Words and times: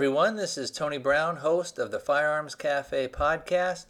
Everyone. 0.00 0.36
This 0.36 0.56
is 0.56 0.70
Tony 0.70 0.96
Brown, 0.96 1.36
host 1.36 1.78
of 1.78 1.90
the 1.90 1.98
Firearms 1.98 2.54
Cafe 2.54 3.06
podcast. 3.08 3.84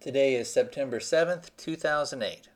Today 0.00 0.34
is 0.34 0.52
September 0.52 0.98
7th, 0.98 1.50
2008. 1.56 2.48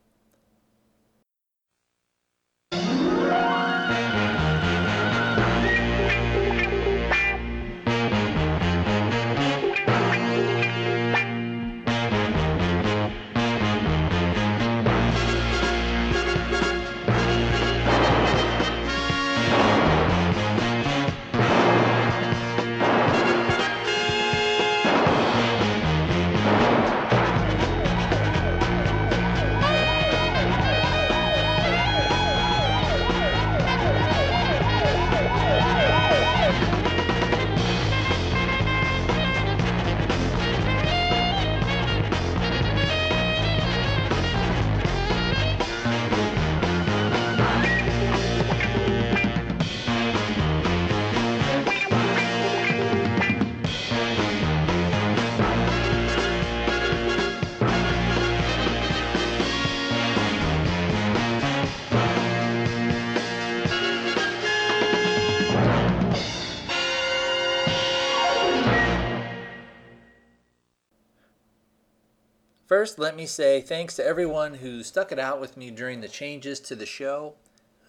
First, 72.76 72.98
let 72.98 73.16
me 73.16 73.24
say 73.24 73.62
thanks 73.62 73.96
to 73.96 74.06
everyone 74.06 74.52
who 74.52 74.82
stuck 74.82 75.10
it 75.10 75.18
out 75.18 75.40
with 75.40 75.56
me 75.56 75.70
during 75.70 76.02
the 76.02 76.08
changes 76.08 76.60
to 76.60 76.76
the 76.76 76.84
show. 76.84 77.32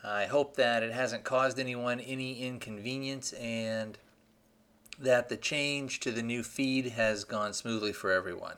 I 0.01 0.27
hope 0.27 0.55
that 0.55 0.81
it 0.81 0.93
hasn't 0.93 1.25
caused 1.25 1.59
anyone 1.59 1.99
any 1.99 2.39
inconvenience 2.39 3.33
and 3.33 3.97
that 4.97 5.27
the 5.27 5.35
change 5.35 5.99
to 5.99 6.11
the 6.13 6.21
new 6.21 6.41
feed 6.41 6.91
has 6.91 7.25
gone 7.25 7.51
smoothly 7.51 7.91
for 7.91 8.13
everyone. 8.13 8.55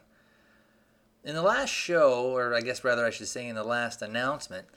In 1.24 1.34
the 1.34 1.42
last 1.42 1.72
show, 1.72 2.38
or 2.38 2.54
I 2.54 2.62
guess 2.62 2.84
rather 2.84 3.08
I 3.08 3.10
should 3.10 3.28
say 3.28 3.48
in 3.48 3.56
the 3.56 3.64
last 3.64 4.04
announcement, 4.04 4.68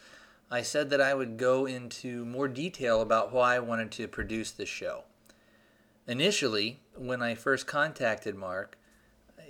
I 0.50 0.62
said 0.62 0.88
that 0.88 1.02
I 1.02 1.12
would 1.12 1.36
go 1.36 1.66
into 1.66 2.24
more 2.24 2.48
detail 2.48 3.02
about 3.02 3.30
why 3.30 3.56
I 3.56 3.58
wanted 3.58 3.90
to 3.90 4.08
produce 4.08 4.52
this 4.52 4.70
show. 4.70 5.04
Initially, 6.06 6.80
when 6.96 7.20
I 7.20 7.34
first 7.34 7.66
contacted 7.66 8.36
Mark, 8.36 8.78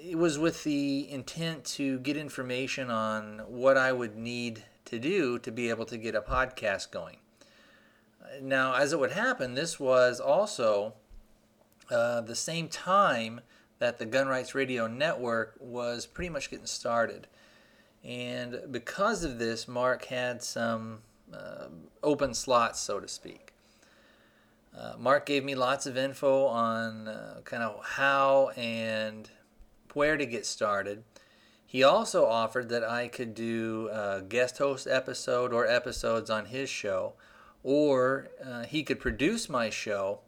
it 0.05 0.19
was 0.19 0.39
with 0.39 0.65
the 0.65 1.09
intent 1.11 1.65
to 1.65 1.99
get 2.01 2.17
information 2.17 2.91
on 2.91 3.39
what 3.47 3.77
I 3.77 3.93
would 3.93 4.17
need 4.17 4.65
to 4.87 4.99
do 4.99 5.39
to 5.39 5.53
be 5.53 5.71
able 5.71 5.85
to 5.87 5.97
get 5.97 6.15
a 6.15 6.21
podcast 6.21 6.91
going. 6.91 7.19
Now, 8.41 8.75
as 8.75 8.93
it 8.93 8.99
would 8.99 9.13
happen, 9.13 9.55
this 9.55 9.79
was 9.79 10.19
also 10.19 10.95
uh, 11.91 12.23
the 12.23 12.35
same 12.35 12.69
time 12.69 13.43
that 13.79 13.99
the 13.99 14.07
Gun 14.07 14.27
Rights 14.27 14.55
Radio 14.55 14.87
Network 14.87 15.55
was 15.61 16.07
pretty 16.07 16.31
much 16.31 16.51
getting 16.51 16.67
started. 16.67 17.29
And 18.03 18.61
because 18.71 19.23
of 19.23 19.39
this, 19.39 19.69
Mark 19.69 20.07
had 20.07 20.43
some 20.43 21.01
uh, 21.33 21.67
open 22.03 22.35
slots, 22.35 22.81
so 22.81 22.99
to 22.99 23.07
speak. 23.07 23.53
Uh, 24.77 24.95
Mark 24.99 25.27
gave 25.27 25.45
me 25.45 25.55
lots 25.55 25.87
of 25.87 25.97
info 25.97 26.47
on 26.47 27.07
uh, 27.07 27.41
kind 27.45 27.63
of 27.63 27.85
how 27.85 28.49
and 28.57 29.31
where 29.95 30.17
to 30.17 30.27
get 30.27 30.47
started. 30.47 31.05
He 31.67 31.83
also 31.83 32.27
offered 32.27 32.69
that 32.69 32.85
I 32.85 33.09
could 33.09 33.35
do 33.35 33.89
a 33.91 34.21
guest 34.21 34.59
host 34.59 34.87
episode 34.87 35.53
or 35.53 35.67
episodes 35.67 36.29
on 36.29 36.47
his 36.47 36.69
show, 36.69 37.15
or 37.63 38.29
uh, 38.45 38.65
he 38.65 38.83
could 38.83 39.01
produce 39.01 39.49
my 39.49 39.71
show 39.71 40.21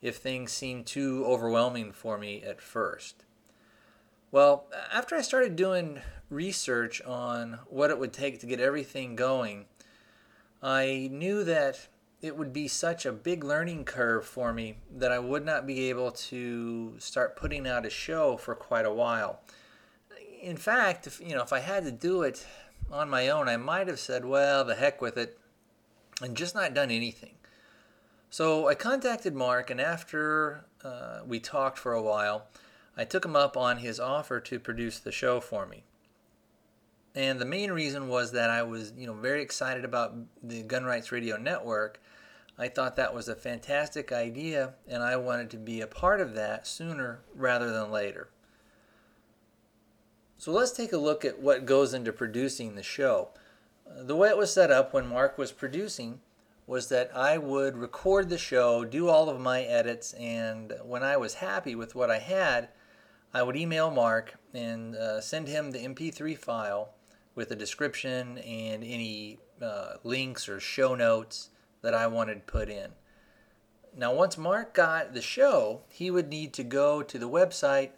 if 0.00 0.16
things 0.16 0.52
seemed 0.52 0.86
too 0.86 1.24
overwhelming 1.26 1.92
for 1.92 2.18
me 2.18 2.42
at 2.42 2.60
first. 2.60 3.24
Well, 4.30 4.66
after 4.92 5.14
I 5.14 5.22
started 5.22 5.56
doing 5.56 6.00
research 6.30 7.02
on 7.02 7.58
what 7.66 7.90
it 7.90 7.98
would 7.98 8.12
take 8.12 8.40
to 8.40 8.46
get 8.46 8.60
everything 8.60 9.14
going, 9.14 9.66
I 10.62 11.08
knew 11.12 11.44
that 11.44 11.88
it 12.22 12.36
would 12.38 12.52
be 12.52 12.68
such 12.68 13.04
a 13.04 13.12
big 13.12 13.42
learning 13.42 13.84
curve 13.84 14.24
for 14.24 14.52
me 14.52 14.76
that 14.96 15.10
I 15.10 15.18
would 15.18 15.44
not 15.44 15.66
be 15.66 15.90
able 15.90 16.12
to 16.12 16.94
start 16.98 17.34
putting 17.34 17.66
out 17.66 17.84
a 17.84 17.90
show 17.90 18.36
for 18.36 18.54
quite 18.54 18.86
a 18.86 18.92
while. 18.92 19.40
In 20.40 20.56
fact, 20.56 21.08
if 21.08 21.20
you 21.20 21.34
know, 21.34 21.42
if 21.42 21.52
I 21.52 21.58
had 21.58 21.84
to 21.84 21.90
do 21.90 22.22
it 22.22 22.46
on 22.90 23.10
my 23.10 23.28
own, 23.28 23.48
I 23.48 23.56
might 23.56 23.88
have 23.88 23.98
said, 23.98 24.24
"Well, 24.24 24.64
the 24.64 24.76
heck 24.76 25.00
with 25.00 25.18
it," 25.18 25.38
and 26.20 26.36
just 26.36 26.54
not 26.54 26.74
done 26.74 26.92
anything. 26.92 27.34
So 28.30 28.68
I 28.68 28.76
contacted 28.76 29.34
Mark, 29.34 29.68
and 29.68 29.80
after 29.80 30.64
uh, 30.84 31.20
we 31.26 31.40
talked 31.40 31.78
for 31.78 31.92
a 31.92 32.02
while, 32.02 32.46
I 32.96 33.04
took 33.04 33.24
him 33.24 33.36
up 33.36 33.56
on 33.56 33.78
his 33.78 33.98
offer 33.98 34.40
to 34.40 34.60
produce 34.60 34.98
the 35.00 35.12
show 35.12 35.40
for 35.40 35.66
me. 35.66 35.84
And 37.14 37.40
the 37.40 37.44
main 37.44 37.70
reason 37.72 38.08
was 38.08 38.32
that 38.32 38.48
I 38.48 38.62
was, 38.62 38.92
you 38.96 39.06
know, 39.06 39.14
very 39.14 39.42
excited 39.42 39.84
about 39.84 40.14
the 40.42 40.62
Gun 40.62 40.84
Rights 40.84 41.12
Radio 41.12 41.36
Network 41.36 42.00
I 42.58 42.68
thought 42.68 42.96
that 42.96 43.14
was 43.14 43.28
a 43.28 43.34
fantastic 43.34 44.12
idea, 44.12 44.74
and 44.86 45.02
I 45.02 45.16
wanted 45.16 45.50
to 45.50 45.56
be 45.56 45.80
a 45.80 45.86
part 45.86 46.20
of 46.20 46.34
that 46.34 46.66
sooner 46.66 47.20
rather 47.34 47.72
than 47.72 47.90
later. 47.90 48.28
So 50.36 50.52
let's 50.52 50.72
take 50.72 50.92
a 50.92 50.98
look 50.98 51.24
at 51.24 51.40
what 51.40 51.66
goes 51.66 51.94
into 51.94 52.12
producing 52.12 52.74
the 52.74 52.82
show. 52.82 53.30
The 53.86 54.16
way 54.16 54.28
it 54.28 54.36
was 54.36 54.52
set 54.52 54.70
up 54.70 54.92
when 54.92 55.08
Mark 55.08 55.38
was 55.38 55.52
producing 55.52 56.20
was 56.66 56.88
that 56.88 57.10
I 57.16 57.38
would 57.38 57.76
record 57.76 58.28
the 58.28 58.38
show, 58.38 58.84
do 58.84 59.08
all 59.08 59.28
of 59.28 59.40
my 59.40 59.62
edits, 59.62 60.12
and 60.14 60.74
when 60.84 61.02
I 61.02 61.16
was 61.16 61.34
happy 61.34 61.74
with 61.74 61.94
what 61.94 62.10
I 62.10 62.18
had, 62.18 62.68
I 63.34 63.42
would 63.42 63.56
email 63.56 63.90
Mark 63.90 64.34
and 64.52 64.94
uh, 64.94 65.20
send 65.20 65.48
him 65.48 65.70
the 65.70 65.78
MP3 65.78 66.36
file 66.36 66.90
with 67.34 67.50
a 67.50 67.56
description 67.56 68.38
and 68.38 68.84
any 68.84 69.38
uh, 69.60 69.94
links 70.04 70.48
or 70.48 70.60
show 70.60 70.94
notes 70.94 71.50
that 71.82 71.94
I 71.94 72.06
wanted 72.06 72.46
put 72.46 72.68
in. 72.68 72.90
Now, 73.96 74.14
once 74.14 74.38
Mark 74.38 74.74
got 74.74 75.12
the 75.12 75.20
show, 75.20 75.82
he 75.88 76.10
would 76.10 76.28
need 76.28 76.52
to 76.54 76.64
go 76.64 77.02
to 77.02 77.18
the 77.18 77.28
website, 77.28 77.90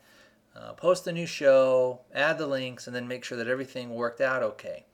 uh, 0.56 0.72
post 0.72 1.04
the 1.04 1.12
new 1.12 1.26
show, 1.26 2.00
add 2.12 2.38
the 2.38 2.46
links, 2.46 2.86
and 2.86 2.94
then 2.94 3.06
make 3.06 3.24
sure 3.24 3.38
that 3.38 3.48
everything 3.48 3.90
worked 3.90 4.20
out 4.20 4.42
okay. 4.42 4.86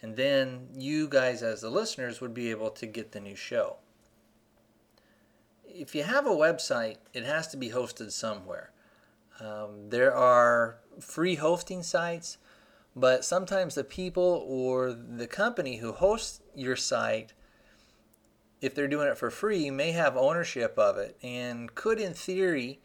And 0.00 0.16
then 0.16 0.68
you 0.74 1.08
guys, 1.08 1.42
as 1.42 1.60
the 1.60 1.70
listeners, 1.70 2.20
would 2.20 2.34
be 2.34 2.50
able 2.50 2.70
to 2.70 2.86
get 2.86 3.12
the 3.12 3.20
new 3.20 3.36
show. 3.36 3.76
If 5.64 5.94
you 5.94 6.04
have 6.04 6.26
a 6.26 6.30
website, 6.30 6.96
it 7.12 7.24
has 7.24 7.48
to 7.48 7.56
be 7.56 7.70
hosted 7.70 8.10
somewhere. 8.12 8.70
Um, 9.40 9.90
there 9.90 10.14
are 10.14 10.78
free 11.00 11.34
hosting 11.34 11.82
sites, 11.82 12.38
but 12.96 13.24
sometimes 13.24 13.74
the 13.74 13.84
people 13.84 14.44
or 14.48 14.92
the 14.92 15.26
company 15.26 15.76
who 15.76 15.92
hosts 15.92 16.40
your 16.54 16.76
site 16.76 17.34
if 18.60 18.74
they're 18.74 18.88
doing 18.88 19.08
it 19.08 19.18
for 19.18 19.30
free, 19.30 19.70
may 19.70 19.92
have 19.92 20.16
ownership 20.16 20.78
of 20.78 20.96
it 20.96 21.16
and 21.22 21.74
could, 21.74 22.00
in 22.00 22.14
theory, 22.14 22.80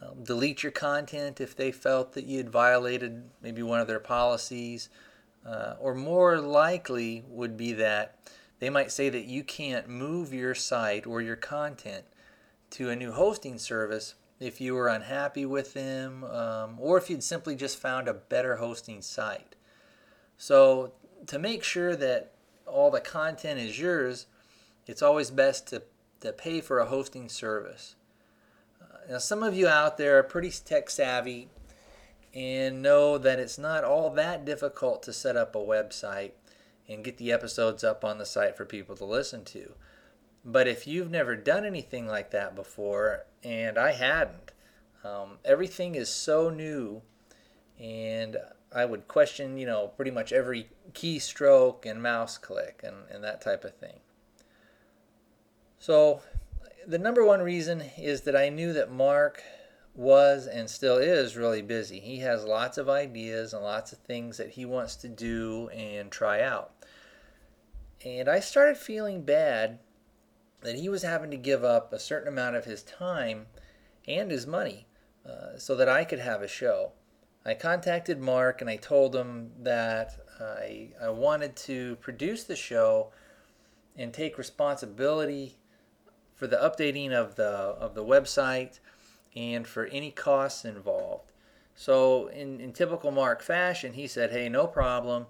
um, 0.00 0.22
delete 0.22 0.62
your 0.62 0.72
content 0.72 1.40
if 1.40 1.56
they 1.56 1.72
felt 1.72 2.12
that 2.12 2.24
you 2.24 2.38
had 2.38 2.48
violated 2.48 3.24
maybe 3.42 3.62
one 3.62 3.80
of 3.80 3.86
their 3.86 4.00
policies. 4.00 4.88
Uh, 5.44 5.74
or 5.80 5.94
more 5.94 6.38
likely 6.38 7.24
would 7.26 7.56
be 7.56 7.72
that 7.72 8.16
they 8.58 8.70
might 8.70 8.92
say 8.92 9.08
that 9.08 9.24
you 9.24 9.42
can't 9.42 9.88
move 9.88 10.34
your 10.34 10.54
site 10.54 11.06
or 11.06 11.22
your 11.22 11.36
content 11.36 12.04
to 12.70 12.90
a 12.90 12.96
new 12.96 13.10
hosting 13.10 13.58
service 13.58 14.14
if 14.40 14.60
you 14.60 14.74
were 14.74 14.88
unhappy 14.88 15.44
with 15.44 15.74
them 15.74 16.24
um, 16.24 16.76
or 16.80 16.96
if 16.96 17.10
you'd 17.10 17.22
simply 17.22 17.54
just 17.54 17.78
found 17.78 18.08
a 18.08 18.14
better 18.14 18.56
hosting 18.56 19.02
site. 19.02 19.54
So, 20.38 20.92
to 21.26 21.38
make 21.38 21.62
sure 21.62 21.94
that 21.94 22.32
all 22.66 22.90
the 22.90 23.00
content 23.00 23.60
is 23.60 23.78
yours, 23.78 24.26
it's 24.86 25.02
always 25.02 25.30
best 25.30 25.66
to, 25.68 25.82
to 26.20 26.32
pay 26.32 26.62
for 26.62 26.78
a 26.78 26.86
hosting 26.86 27.28
service. 27.28 27.94
Uh, 28.80 29.12
now, 29.12 29.18
some 29.18 29.42
of 29.42 29.54
you 29.54 29.68
out 29.68 29.98
there 29.98 30.18
are 30.18 30.22
pretty 30.22 30.50
tech 30.50 30.88
savvy 30.88 31.50
and 32.32 32.80
know 32.80 33.18
that 33.18 33.38
it's 33.38 33.58
not 33.58 33.84
all 33.84 34.08
that 34.10 34.46
difficult 34.46 35.02
to 35.02 35.12
set 35.12 35.36
up 35.36 35.54
a 35.54 35.58
website 35.58 36.32
and 36.88 37.04
get 37.04 37.18
the 37.18 37.32
episodes 37.32 37.84
up 37.84 38.04
on 38.04 38.18
the 38.18 38.26
site 38.26 38.56
for 38.56 38.64
people 38.64 38.96
to 38.96 39.04
listen 39.04 39.44
to. 39.44 39.74
But 40.44 40.66
if 40.66 40.86
you've 40.86 41.10
never 41.10 41.36
done 41.36 41.66
anything 41.66 42.06
like 42.06 42.30
that 42.30 42.54
before, 42.54 43.26
and 43.44 43.76
I 43.76 43.92
hadn't, 43.92 44.52
um, 45.04 45.38
everything 45.44 45.94
is 45.94 46.08
so 46.08 46.48
new, 46.50 47.02
and 47.78 48.36
I 48.72 48.84
would 48.84 49.08
question, 49.08 49.58
you 49.58 49.66
know, 49.66 49.88
pretty 49.88 50.10
much 50.10 50.32
every 50.32 50.68
keystroke 50.92 51.84
and 51.84 52.02
mouse 52.02 52.38
click 52.38 52.80
and, 52.82 52.96
and 53.10 53.22
that 53.24 53.40
type 53.40 53.64
of 53.64 53.74
thing. 53.74 54.00
So, 55.78 56.22
the 56.86 56.98
number 56.98 57.24
one 57.24 57.42
reason 57.42 57.82
is 57.98 58.22
that 58.22 58.36
I 58.36 58.48
knew 58.48 58.72
that 58.72 58.90
Mark 58.90 59.42
was 59.94 60.46
and 60.46 60.70
still 60.70 60.96
is 60.96 61.36
really 61.36 61.62
busy. 61.62 62.00
He 62.00 62.18
has 62.18 62.44
lots 62.44 62.78
of 62.78 62.88
ideas 62.88 63.52
and 63.52 63.62
lots 63.62 63.92
of 63.92 63.98
things 63.98 64.36
that 64.38 64.50
he 64.50 64.64
wants 64.64 64.96
to 64.96 65.08
do 65.08 65.68
and 65.68 66.10
try 66.10 66.42
out. 66.42 66.72
And 68.04 68.28
I 68.28 68.40
started 68.40 68.78
feeling 68.78 69.22
bad 69.22 69.78
that 70.62 70.76
he 70.76 70.88
was 70.88 71.02
having 71.02 71.30
to 71.30 71.36
give 71.36 71.64
up 71.64 71.92
a 71.92 71.98
certain 71.98 72.28
amount 72.28 72.56
of 72.56 72.64
his 72.64 72.82
time 72.82 73.46
and 74.06 74.30
his 74.30 74.46
money 74.46 74.86
uh, 75.28 75.58
so 75.58 75.74
that 75.76 75.88
I 75.88 76.04
could 76.04 76.18
have 76.18 76.42
a 76.42 76.48
show. 76.48 76.92
I 77.44 77.54
contacted 77.54 78.20
Mark 78.20 78.60
and 78.60 78.68
I 78.68 78.76
told 78.76 79.16
him 79.16 79.52
that 79.62 80.18
I, 80.40 80.90
I 81.02 81.08
wanted 81.10 81.56
to 81.56 81.96
produce 81.96 82.44
the 82.44 82.56
show 82.56 83.12
and 83.96 84.12
take 84.12 84.38
responsibility 84.38 85.56
for 86.34 86.46
the 86.46 86.56
updating 86.56 87.12
of 87.12 87.36
the 87.36 87.44
of 87.44 87.94
the 87.94 88.04
website 88.04 88.80
and 89.36 89.66
for 89.66 89.86
any 89.86 90.10
costs 90.10 90.64
involved. 90.64 91.32
So 91.74 92.28
in, 92.28 92.60
in 92.60 92.72
typical 92.72 93.10
Mark 93.10 93.42
fashion, 93.42 93.92
he 93.92 94.06
said, 94.06 94.30
"Hey, 94.30 94.48
no 94.48 94.66
problem," 94.66 95.26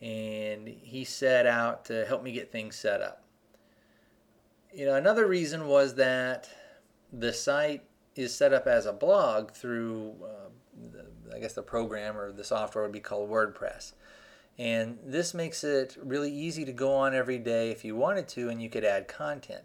and 0.00 0.68
he 0.68 1.04
set 1.04 1.46
out 1.46 1.84
to 1.86 2.04
help 2.06 2.22
me 2.22 2.32
get 2.32 2.50
things 2.50 2.76
set 2.76 3.00
up. 3.02 3.21
You 4.74 4.86
know, 4.86 4.94
another 4.94 5.26
reason 5.26 5.66
was 5.66 5.94
that 5.96 6.48
the 7.12 7.32
site 7.32 7.82
is 8.16 8.34
set 8.34 8.52
up 8.54 8.66
as 8.66 8.86
a 8.86 8.92
blog 8.92 9.50
through, 9.50 10.14
uh, 10.24 10.48
the, 10.92 11.36
I 11.36 11.40
guess 11.40 11.52
the 11.52 11.62
program 11.62 12.16
or 12.16 12.32
the 12.32 12.44
software 12.44 12.84
would 12.84 12.92
be 12.92 13.00
called 13.00 13.30
WordPress. 13.30 13.92
And 14.58 14.98
this 15.04 15.34
makes 15.34 15.64
it 15.64 15.96
really 16.02 16.32
easy 16.32 16.64
to 16.64 16.72
go 16.72 16.94
on 16.94 17.14
every 17.14 17.38
day 17.38 17.70
if 17.70 17.84
you 17.84 17.96
wanted 17.96 18.28
to, 18.28 18.48
and 18.48 18.62
you 18.62 18.70
could 18.70 18.84
add 18.84 19.08
content. 19.08 19.64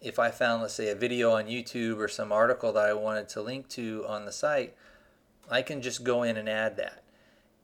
If 0.00 0.18
I 0.18 0.30
found, 0.30 0.62
let's 0.62 0.74
say, 0.74 0.90
a 0.90 0.94
video 0.94 1.32
on 1.32 1.46
YouTube 1.46 1.98
or 1.98 2.08
some 2.08 2.30
article 2.30 2.72
that 2.72 2.86
I 2.86 2.92
wanted 2.92 3.28
to 3.30 3.42
link 3.42 3.68
to 3.70 4.04
on 4.06 4.24
the 4.24 4.32
site, 4.32 4.74
I 5.50 5.62
can 5.62 5.82
just 5.82 6.04
go 6.04 6.22
in 6.22 6.36
and 6.36 6.48
add 6.48 6.76
that. 6.76 7.02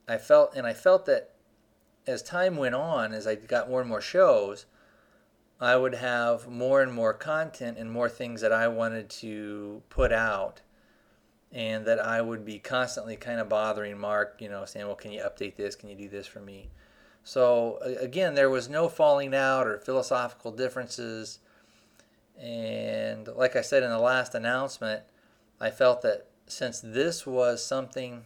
I 0.08 0.18
felt, 0.18 0.54
and 0.56 0.66
I 0.66 0.72
felt 0.72 1.06
that 1.06 1.30
as 2.06 2.22
time 2.22 2.56
went 2.56 2.74
on, 2.74 3.12
as 3.12 3.26
I 3.26 3.36
got 3.36 3.68
more 3.68 3.80
and 3.80 3.88
more 3.88 4.00
shows, 4.00 4.66
I 5.60 5.76
would 5.76 5.94
have 5.94 6.48
more 6.48 6.82
and 6.82 6.92
more 6.92 7.14
content 7.14 7.78
and 7.78 7.90
more 7.90 8.08
things 8.08 8.40
that 8.40 8.52
I 8.52 8.68
wanted 8.68 9.08
to 9.10 9.82
put 9.88 10.12
out, 10.12 10.60
and 11.52 11.86
that 11.86 12.04
I 12.04 12.20
would 12.20 12.44
be 12.44 12.58
constantly 12.58 13.16
kind 13.16 13.40
of 13.40 13.48
bothering 13.48 13.98
Mark, 13.98 14.36
you 14.40 14.48
know, 14.48 14.64
saying, 14.64 14.86
Well, 14.86 14.96
can 14.96 15.12
you 15.12 15.22
update 15.22 15.56
this? 15.56 15.76
Can 15.76 15.88
you 15.88 15.94
do 15.94 16.08
this 16.08 16.26
for 16.26 16.40
me? 16.40 16.70
So, 17.22 17.78
again, 18.00 18.34
there 18.34 18.50
was 18.50 18.68
no 18.68 18.88
falling 18.88 19.34
out 19.34 19.66
or 19.66 19.78
philosophical 19.78 20.52
differences. 20.52 21.38
And 22.38 23.28
like 23.28 23.56
I 23.56 23.62
said 23.62 23.82
in 23.82 23.90
the 23.90 23.98
last 23.98 24.34
announcement, 24.34 25.04
I 25.60 25.70
felt 25.70 26.02
that 26.02 26.26
since 26.46 26.80
this 26.80 27.26
was 27.26 27.64
something 27.64 28.24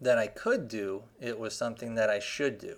that 0.00 0.18
I 0.18 0.26
could 0.26 0.66
do, 0.66 1.04
it 1.20 1.38
was 1.38 1.54
something 1.54 1.94
that 1.94 2.10
I 2.10 2.18
should 2.18 2.58
do. 2.58 2.76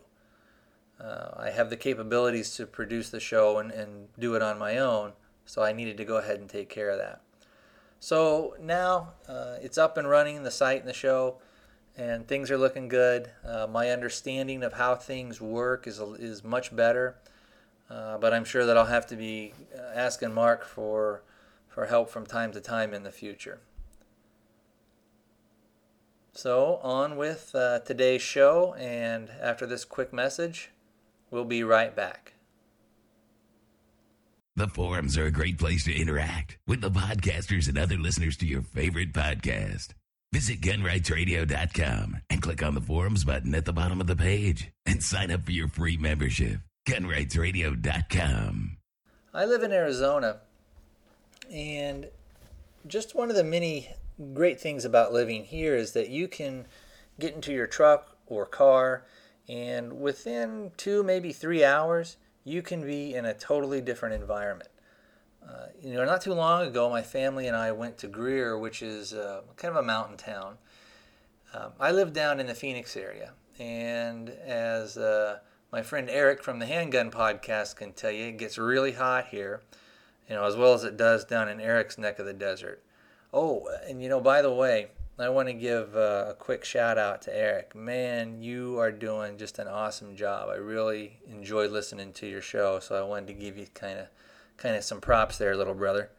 Uh, 1.02 1.30
I 1.36 1.50
have 1.50 1.70
the 1.70 1.76
capabilities 1.76 2.54
to 2.56 2.66
produce 2.66 3.08
the 3.10 3.20
show 3.20 3.58
and, 3.58 3.70
and 3.70 4.08
do 4.18 4.34
it 4.34 4.42
on 4.42 4.58
my 4.58 4.76
own, 4.78 5.12
so 5.46 5.62
I 5.62 5.72
needed 5.72 5.96
to 5.96 6.04
go 6.04 6.18
ahead 6.18 6.40
and 6.40 6.48
take 6.48 6.68
care 6.68 6.90
of 6.90 6.98
that. 6.98 7.22
So 8.00 8.56
now 8.60 9.12
uh, 9.28 9.56
it's 9.62 9.78
up 9.78 9.96
and 9.96 10.08
running, 10.08 10.42
the 10.42 10.50
site 10.50 10.80
and 10.80 10.88
the 10.88 10.94
show, 10.94 11.36
and 11.96 12.26
things 12.26 12.50
are 12.50 12.58
looking 12.58 12.88
good. 12.88 13.30
Uh, 13.46 13.66
my 13.66 13.90
understanding 13.90 14.62
of 14.62 14.74
how 14.74 14.94
things 14.94 15.40
work 15.40 15.86
is, 15.86 15.98
is 16.18 16.44
much 16.44 16.74
better, 16.74 17.16
uh, 17.88 18.18
but 18.18 18.34
I'm 18.34 18.44
sure 18.44 18.66
that 18.66 18.76
I'll 18.76 18.86
have 18.86 19.06
to 19.08 19.16
be 19.16 19.54
uh, 19.74 19.80
asking 19.94 20.34
Mark 20.34 20.64
for, 20.64 21.22
for 21.68 21.86
help 21.86 22.10
from 22.10 22.26
time 22.26 22.52
to 22.52 22.60
time 22.60 22.92
in 22.92 23.02
the 23.02 23.12
future. 23.12 23.60
So, 26.32 26.78
on 26.82 27.16
with 27.16 27.54
uh, 27.54 27.80
today's 27.80 28.22
show, 28.22 28.74
and 28.74 29.30
after 29.42 29.66
this 29.66 29.84
quick 29.84 30.12
message, 30.12 30.70
We'll 31.30 31.44
be 31.44 31.62
right 31.62 31.94
back. 31.94 32.34
The 34.56 34.66
forums 34.66 35.16
are 35.16 35.26
a 35.26 35.30
great 35.30 35.58
place 35.58 35.84
to 35.84 35.96
interact 35.98 36.58
with 36.66 36.80
the 36.80 36.90
podcasters 36.90 37.68
and 37.68 37.78
other 37.78 37.96
listeners 37.96 38.36
to 38.38 38.46
your 38.46 38.62
favorite 38.62 39.12
podcast. 39.12 39.94
Visit 40.32 40.60
gunrightsradio.com 40.60 42.18
and 42.28 42.42
click 42.42 42.62
on 42.62 42.74
the 42.74 42.80
forums 42.80 43.24
button 43.24 43.54
at 43.54 43.64
the 43.64 43.72
bottom 43.72 44.00
of 44.00 44.06
the 44.06 44.16
page 44.16 44.70
and 44.86 45.02
sign 45.02 45.30
up 45.30 45.44
for 45.44 45.52
your 45.52 45.68
free 45.68 45.96
membership. 45.96 46.58
Gunrightsradio.com. 46.88 48.76
I 49.32 49.44
live 49.44 49.62
in 49.62 49.72
Arizona, 49.72 50.40
and 51.52 52.08
just 52.86 53.14
one 53.14 53.30
of 53.30 53.36
the 53.36 53.44
many 53.44 53.90
great 54.34 54.60
things 54.60 54.84
about 54.84 55.12
living 55.12 55.44
here 55.44 55.76
is 55.76 55.92
that 55.92 56.10
you 56.10 56.28
can 56.28 56.66
get 57.18 57.34
into 57.34 57.52
your 57.52 57.66
truck 57.66 58.16
or 58.26 58.44
car 58.46 59.04
and 59.50 60.00
within 60.00 60.70
two, 60.76 61.02
maybe 61.02 61.32
three 61.32 61.64
hours, 61.64 62.18
you 62.44 62.62
can 62.62 62.86
be 62.86 63.14
in 63.14 63.24
a 63.24 63.34
totally 63.34 63.80
different 63.80 64.14
environment. 64.14 64.70
Uh, 65.44 65.66
you 65.82 65.92
know, 65.92 66.04
not 66.04 66.22
too 66.22 66.34
long 66.34 66.64
ago, 66.64 66.88
my 66.88 67.02
family 67.02 67.48
and 67.48 67.56
I 67.56 67.72
went 67.72 67.98
to 67.98 68.06
Greer, 68.06 68.56
which 68.56 68.80
is 68.80 69.12
uh, 69.12 69.40
kind 69.56 69.76
of 69.76 69.82
a 69.82 69.86
mountain 69.86 70.16
town. 70.16 70.58
Um, 71.52 71.72
I 71.80 71.90
live 71.90 72.12
down 72.12 72.38
in 72.38 72.46
the 72.46 72.54
Phoenix 72.54 72.96
area, 72.96 73.32
and 73.58 74.28
as 74.28 74.96
uh, 74.96 75.40
my 75.72 75.82
friend 75.82 76.08
Eric 76.08 76.44
from 76.44 76.60
the 76.60 76.66
Handgun 76.66 77.10
Podcast 77.10 77.74
can 77.74 77.92
tell 77.92 78.12
you, 78.12 78.26
it 78.26 78.36
gets 78.36 78.56
really 78.56 78.92
hot 78.92 79.28
here, 79.28 79.62
you 80.28 80.36
know, 80.36 80.44
as 80.44 80.54
well 80.54 80.74
as 80.74 80.84
it 80.84 80.96
does 80.96 81.24
down 81.24 81.48
in 81.48 81.60
Eric's 81.60 81.98
neck 81.98 82.20
of 82.20 82.26
the 82.26 82.32
desert. 82.32 82.84
Oh, 83.34 83.68
and 83.88 84.00
you 84.00 84.08
know, 84.08 84.20
by 84.20 84.42
the 84.42 84.52
way, 84.52 84.90
I 85.22 85.28
want 85.28 85.48
to 85.48 85.54
give 85.54 85.96
uh, 85.96 86.26
a 86.28 86.34
quick 86.34 86.64
shout 86.64 86.98
out 86.98 87.22
to 87.22 87.36
Eric. 87.36 87.74
Man, 87.74 88.42
you 88.42 88.78
are 88.78 88.92
doing 88.92 89.38
just 89.38 89.58
an 89.58 89.68
awesome 89.68 90.16
job. 90.16 90.48
I 90.48 90.56
really 90.56 91.18
enjoyed 91.26 91.70
listening 91.70 92.12
to 92.14 92.26
your 92.26 92.40
show, 92.40 92.80
so 92.80 92.94
I 92.94 93.06
wanted 93.06 93.26
to 93.28 93.32
give 93.34 93.58
you 93.58 93.66
kind 93.74 93.98
of 93.98 94.06
kind 94.56 94.76
of 94.76 94.84
some 94.84 95.00
props 95.00 95.38
there, 95.38 95.56
little 95.56 95.74
brother. 95.74 96.10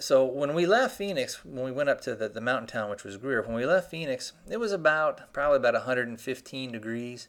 So 0.00 0.24
when 0.24 0.54
we 0.54 0.64
left 0.64 0.96
Phoenix, 0.96 1.44
when 1.44 1.64
we 1.64 1.72
went 1.72 1.88
up 1.88 2.00
to 2.02 2.14
the, 2.14 2.28
the 2.28 2.40
mountain 2.40 2.68
town, 2.68 2.88
which 2.88 3.04
was 3.04 3.16
Greer, 3.16 3.42
when 3.42 3.56
we 3.56 3.66
left 3.66 3.90
Phoenix, 3.90 4.32
it 4.48 4.58
was 4.58 4.70
about 4.70 5.32
probably 5.32 5.56
about 5.56 5.74
115 5.74 6.72
degrees. 6.72 7.28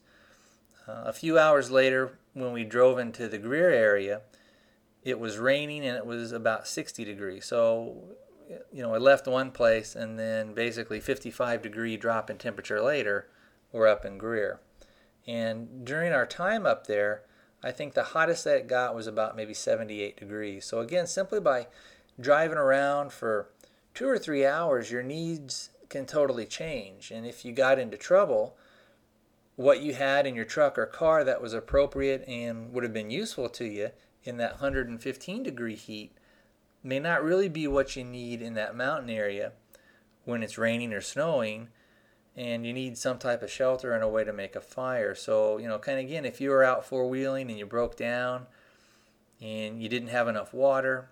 Uh, 0.88 1.04
a 1.06 1.14
few 1.14 1.40
hours 1.40 1.72
later, 1.72 2.20
when 2.34 2.54
we 2.54 2.64
drove 2.64 3.00
into 3.00 3.28
the 3.28 3.40
Greer 3.40 3.72
area, 3.72 4.22
it 5.04 5.20
was 5.20 5.38
raining 5.40 5.84
and 5.86 5.98
it 5.98 6.06
was 6.06 6.32
about 6.32 6.68
60 6.68 7.04
degrees. 7.04 7.46
So 7.46 8.04
you 8.72 8.82
know, 8.82 8.94
I 8.94 8.98
left 8.98 9.28
one 9.28 9.52
place 9.52 9.96
and 9.96 10.18
then 10.18 10.54
basically 10.54 11.00
55 11.00 11.62
degree 11.62 11.98
drop 11.98 12.30
in 12.30 12.38
temperature 12.38 12.82
later, 12.82 13.28
we're 13.72 13.88
up 13.88 14.06
in 14.06 14.18
Greer. 14.18 14.60
And 15.28 15.86
during 15.86 16.12
our 16.12 16.26
time 16.26 16.66
up 16.66 16.88
there, 16.88 17.24
I 17.64 17.72
think 17.72 17.94
the 17.94 18.04
hottest 18.04 18.46
that 18.46 18.58
it 18.58 18.68
got 18.68 18.96
was 18.96 19.06
about 19.06 19.36
maybe 19.36 19.54
78 19.54 20.18
degrees. 20.18 20.66
So 20.66 20.80
again, 20.80 21.08
simply 21.08 21.40
by 21.40 21.68
driving 22.20 22.58
around 22.58 23.12
for 23.12 23.50
two 23.94 24.08
or 24.08 24.18
three 24.18 24.46
hours, 24.46 24.92
your 24.92 25.04
needs 25.04 25.70
can 25.90 26.06
totally 26.06 26.46
change. 26.46 27.12
And 27.12 27.26
if 27.26 27.44
you 27.44 27.52
got 27.52 27.80
into 27.80 27.98
trouble, 27.98 28.58
what 29.56 29.82
you 29.82 29.94
had 29.94 30.26
in 30.26 30.36
your 30.36 30.46
truck 30.46 30.78
or 30.78 30.86
car 30.86 31.24
that 31.24 31.42
was 31.42 31.54
appropriate 31.54 32.24
and 32.28 32.72
would 32.72 32.84
have 32.84 32.94
been 32.94 33.12
useful 33.12 33.50
to 33.50 33.66
you 33.66 33.90
in 34.24 34.38
that 34.38 34.54
115 34.54 35.44
degree 35.44 35.76
heat 35.76 36.14
may 36.84 37.00
not 37.00 37.24
really 37.24 37.50
be 37.50 37.68
what 37.68 37.96
you 37.96 38.04
need 38.04 38.42
in 38.42 38.54
that 38.54 38.76
mountain 38.76 39.10
area 39.10 39.52
when 40.26 40.44
it's 40.44 40.58
raining 40.58 40.94
or 40.94 41.02
snowing 41.02 41.70
and 42.36 42.66
you 42.66 42.72
need 42.72 42.98
some 42.98 43.18
type 43.18 43.44
of 43.44 43.52
shelter 43.52 43.94
and 43.94 44.04
a 44.04 44.08
way 44.08 44.24
to 44.24 44.32
make 44.32 44.56
a 44.56 44.62
fire. 44.62 45.14
So, 45.14 45.58
you 45.58 45.68
know, 45.68 45.78
kind 45.78 46.00
of 46.00 46.06
again, 46.06 46.24
if 46.24 46.40
you 46.40 46.52
were 46.52 46.64
out 46.64 46.86
four 46.86 47.10
wheeling 47.10 47.50
and 47.50 47.60
you 47.60 47.66
broke 47.66 47.98
down 47.98 48.46
and 49.42 49.82
you 49.82 49.90
didn't 49.90 50.10
have 50.10 50.28
enough 50.28 50.54
water 50.54 51.10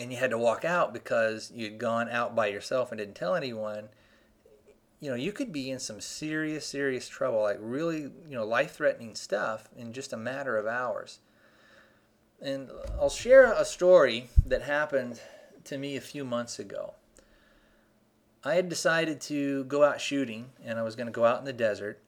and 0.00 0.10
you 0.10 0.18
had 0.18 0.30
to 0.30 0.38
walk 0.38 0.64
out 0.64 0.92
because 0.92 1.52
you'd 1.54 1.78
gone 1.78 2.08
out 2.08 2.34
by 2.34 2.48
yourself 2.48 2.90
and 2.90 2.98
didn't 2.98 3.14
tell 3.14 3.34
anyone, 3.34 3.88
you 5.00 5.10
know, 5.10 5.16
you 5.16 5.32
could 5.32 5.52
be 5.52 5.70
in 5.70 5.78
some 5.78 6.00
serious, 6.00 6.66
serious 6.66 7.08
trouble, 7.08 7.42
like 7.42 7.58
really, 7.60 8.00
you 8.00 8.12
know, 8.30 8.44
life 8.44 8.74
threatening 8.74 9.14
stuff 9.14 9.68
in 9.76 9.92
just 9.92 10.12
a 10.12 10.16
matter 10.16 10.56
of 10.56 10.66
hours. 10.66 11.20
And 12.42 12.70
I'll 13.00 13.08
share 13.08 13.52
a 13.52 13.64
story 13.64 14.28
that 14.46 14.62
happened 14.62 15.20
to 15.64 15.78
me 15.78 15.96
a 15.96 16.00
few 16.00 16.24
months 16.24 16.58
ago. 16.58 16.94
I 18.44 18.54
had 18.54 18.68
decided 18.68 19.20
to 19.22 19.62
go 19.64 19.84
out 19.84 20.00
shooting, 20.00 20.50
and 20.64 20.76
I 20.76 20.82
was 20.82 20.96
going 20.96 21.06
to 21.06 21.12
go 21.12 21.24
out 21.24 21.38
in 21.38 21.44
the 21.44 21.52
desert. 21.52 22.00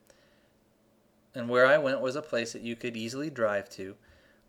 And 1.33 1.47
where 1.47 1.65
I 1.65 1.77
went 1.77 2.01
was 2.01 2.17
a 2.17 2.21
place 2.21 2.51
that 2.51 2.63
you 2.63 2.75
could 2.75 2.97
easily 2.97 3.29
drive 3.29 3.69
to. 3.71 3.95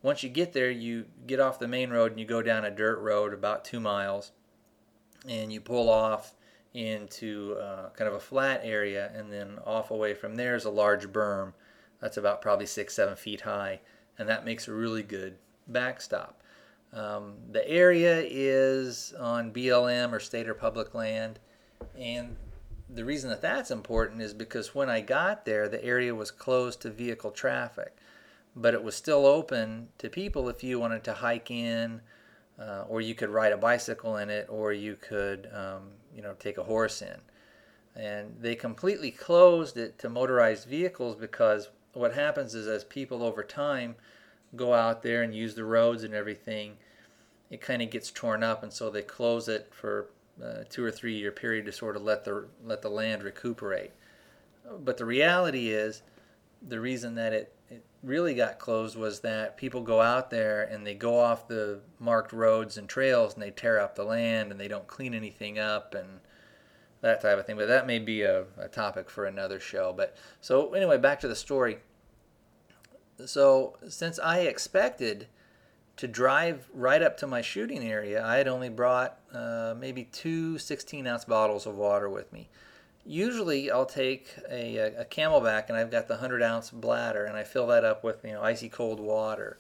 once 0.02 0.23
you 0.23 0.28
get 0.28 0.52
there, 0.52 0.71
you 0.71 1.07
get 1.26 1.40
off 1.40 1.59
the 1.59 1.69
main 1.69 1.90
road 1.90 2.12
and 2.12 2.21
you 2.21 2.26
go 2.26 2.43
down 2.43 2.64
a 2.64 2.71
dirt 2.71 2.99
road 3.00 3.33
about 3.33 3.64
two 3.64 3.81
miles, 3.81 4.33
and 5.28 5.52
you 5.52 5.61
pull 5.61 5.88
off 5.88 6.35
into 6.75 7.57
uh, 7.61 7.90
kind 7.90 8.09
of 8.09 8.14
a 8.14 8.21
flat 8.21 8.61
area, 8.64 9.11
and 9.14 9.33
then 9.33 9.59
off 9.64 9.90
away 9.90 10.14
from 10.14 10.35
there 10.35 10.57
is 10.57 10.64
a 10.64 10.71
large 10.71 11.09
berm 11.09 11.52
that's 12.00 12.16
about 12.16 12.43
probably 12.43 12.66
six, 12.66 12.95
seven 12.95 13.16
feet 13.16 13.43
high, 13.43 13.81
and 14.19 14.28
that 14.28 14.45
makes 14.45 14.69
a 14.69 14.73
really 14.73 15.02
good 15.02 15.38
backstop. 15.67 16.43
Um, 16.93 17.35
the 17.51 17.69
area 17.69 18.23
is 18.25 19.13
on 19.19 19.53
BLM 19.53 20.13
or 20.13 20.21
state 20.21 20.49
or 20.49 20.55
public 20.55 20.95
land, 20.95 21.39
and 21.99 22.37
the 22.89 23.05
reason 23.05 23.31
that 23.31 23.43
that's 23.43 23.71
important 23.71 24.23
is 24.23 24.33
because 24.33 24.75
when 24.75 24.89
I 24.89 25.01
got 25.01 25.45
there, 25.45 25.69
the 25.69 25.85
area 25.85 26.15
was 26.15 26.31
closed 26.31 26.81
to 26.83 26.91
vehicle 26.91 27.33
traffic, 27.33 27.97
but 28.55 28.75
it 28.75 28.83
was 28.83 28.95
still 28.95 29.27
open 29.27 29.89
to 29.99 30.09
people 30.09 30.49
if 30.49 30.63
you 30.63 30.79
wanted 30.79 31.03
to 31.05 31.15
hike 31.15 31.51
in, 31.51 32.01
uh, 32.59 32.85
or 32.89 33.01
you 33.01 33.15
could 33.15 33.29
ride 33.29 33.53
a 33.53 33.57
bicycle 33.57 34.17
in 34.17 34.31
it, 34.31 34.47
or 34.49 34.73
you 34.73 34.97
could, 34.97 35.49
um, 35.53 35.89
you 36.15 36.23
know, 36.23 36.35
take 36.39 36.59
a 36.59 36.63
horse 36.63 37.03
in. 37.03 37.21
And 37.95 38.37
they 38.41 38.55
completely 38.55 39.11
closed 39.11 39.77
it 39.77 39.99
to 39.99 40.09
motorized 40.09 40.69
vehicles 40.69 41.17
because 41.17 41.71
what 41.93 42.15
happens 42.15 42.55
is 42.55 42.67
as 42.67 42.85
people 42.85 43.23
over 43.23 43.43
time 43.43 43.97
go 44.57 44.75
out 44.75 45.03
there 45.03 45.23
and 45.23 45.35
use 45.35 45.55
the 45.55 45.65
roads 45.65 46.05
and 46.05 46.15
everything, 46.15 46.77
it 47.51 47.61
kind 47.61 47.83
of 47.83 47.91
gets 47.91 48.11
torn 48.11 48.43
up, 48.43 48.63
and 48.63 48.73
so 48.73 48.91
they 48.91 49.03
close 49.03 49.49
it 49.49 49.73
for 49.73 50.09
a 50.43 50.65
two 50.65 50.85
or 50.85 50.91
three 50.91 51.17
year 51.17 51.33
period 51.33 51.65
to 51.67 51.73
sort 51.73 51.97
of 51.97 52.03
let 52.03 52.25
the 52.25 52.47
let 52.65 52.83
the 52.83 52.91
land 52.91 53.23
recuperate. 53.23 53.93
But 54.85 54.97
the 54.97 55.05
reality 55.05 55.69
is, 55.69 56.03
the 56.67 56.81
reason 56.81 57.15
that 57.15 57.33
it, 57.33 57.55
it 57.71 57.85
really 58.03 58.35
got 58.35 58.59
closed 58.59 58.97
was 58.97 59.21
that 59.21 59.57
people 59.57 59.81
go 59.81 60.01
out 60.01 60.31
there 60.31 60.65
and 60.65 60.87
they 60.87 60.95
go 60.95 61.19
off 61.19 61.47
the 61.47 61.81
marked 62.01 62.33
roads 62.33 62.77
and 62.77 62.89
trails 62.89 63.35
and 63.35 63.43
they 63.43 63.51
tear 63.51 63.79
up 63.79 63.95
the 63.95 64.05
land 64.05 64.51
and 64.51 64.61
they 64.61 64.69
don't 64.69 64.87
clean 64.87 65.15
anything 65.15 65.59
up 65.59 65.95
and 65.95 66.21
that 67.01 67.21
type 67.21 67.39
of 67.39 67.47
thing. 67.47 67.57
But 67.57 67.69
that 67.69 67.87
may 67.87 67.99
be 67.99 68.23
a, 68.23 68.45
a 68.59 68.69
topic 68.69 69.09
for 69.09 69.27
another 69.27 69.61
show. 69.61 69.93
But 69.97 70.17
so 70.41 70.73
anyway, 70.75 70.99
back 70.99 71.21
to 71.21 71.29
the 71.29 71.37
story. 71.37 71.79
So 73.25 73.77
since 73.89 74.19
I 74.19 74.41
expected 74.41 75.27
to 75.97 76.07
drive 76.07 76.69
right 76.75 77.03
up 77.03 77.17
to 77.19 77.27
my 77.27 77.41
shooting 77.41 77.83
area, 77.83 78.25
I 78.25 78.37
had 78.37 78.49
only 78.49 78.69
brought 78.69 79.19
uh, 79.33 79.75
maybe 79.79 80.05
two 80.05 80.59
16 80.59 81.07
ounce 81.07 81.25
bottles 81.25 81.67
of 81.67 81.75
water 81.77 82.09
with 82.09 82.33
me. 82.33 82.49
Usually, 83.05 83.71
I'll 83.71 83.87
take 83.87 84.35
a, 84.51 84.77
a, 84.79 85.05
CamelBak 85.05 85.69
and 85.69 85.79
I've 85.79 85.93
got 85.93 86.09
the 86.09 86.15
100 86.15 86.43
ounce 86.43 86.71
bladder 86.71 87.25
and 87.25 87.37
I 87.37 87.45
fill 87.45 87.69
that 87.69 87.85
up 87.85 88.03
with 88.03 88.25
you 88.25 88.33
know 88.33 88.43
icy 88.43 88.69
cold 88.69 89.01
water. 89.01 89.59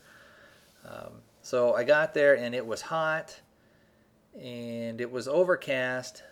Um, 0.84 1.22
so 1.42 1.74
I 1.74 1.84
got 1.84 2.12
there 2.12 2.36
and 2.36 2.54
it 2.54 2.66
was 2.66 2.82
hot 2.82 3.40
and 4.34 5.00
it 5.00 5.10
was 5.10 5.28
overcast 5.28 6.22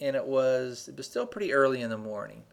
and 0.00 0.16
it 0.16 0.24
was 0.24 0.88
it 0.88 0.96
was 0.96 1.06
still 1.06 1.26
pretty 1.26 1.52
early 1.52 1.82
in 1.82 1.90
the 1.90 1.98
morning. 1.98 2.44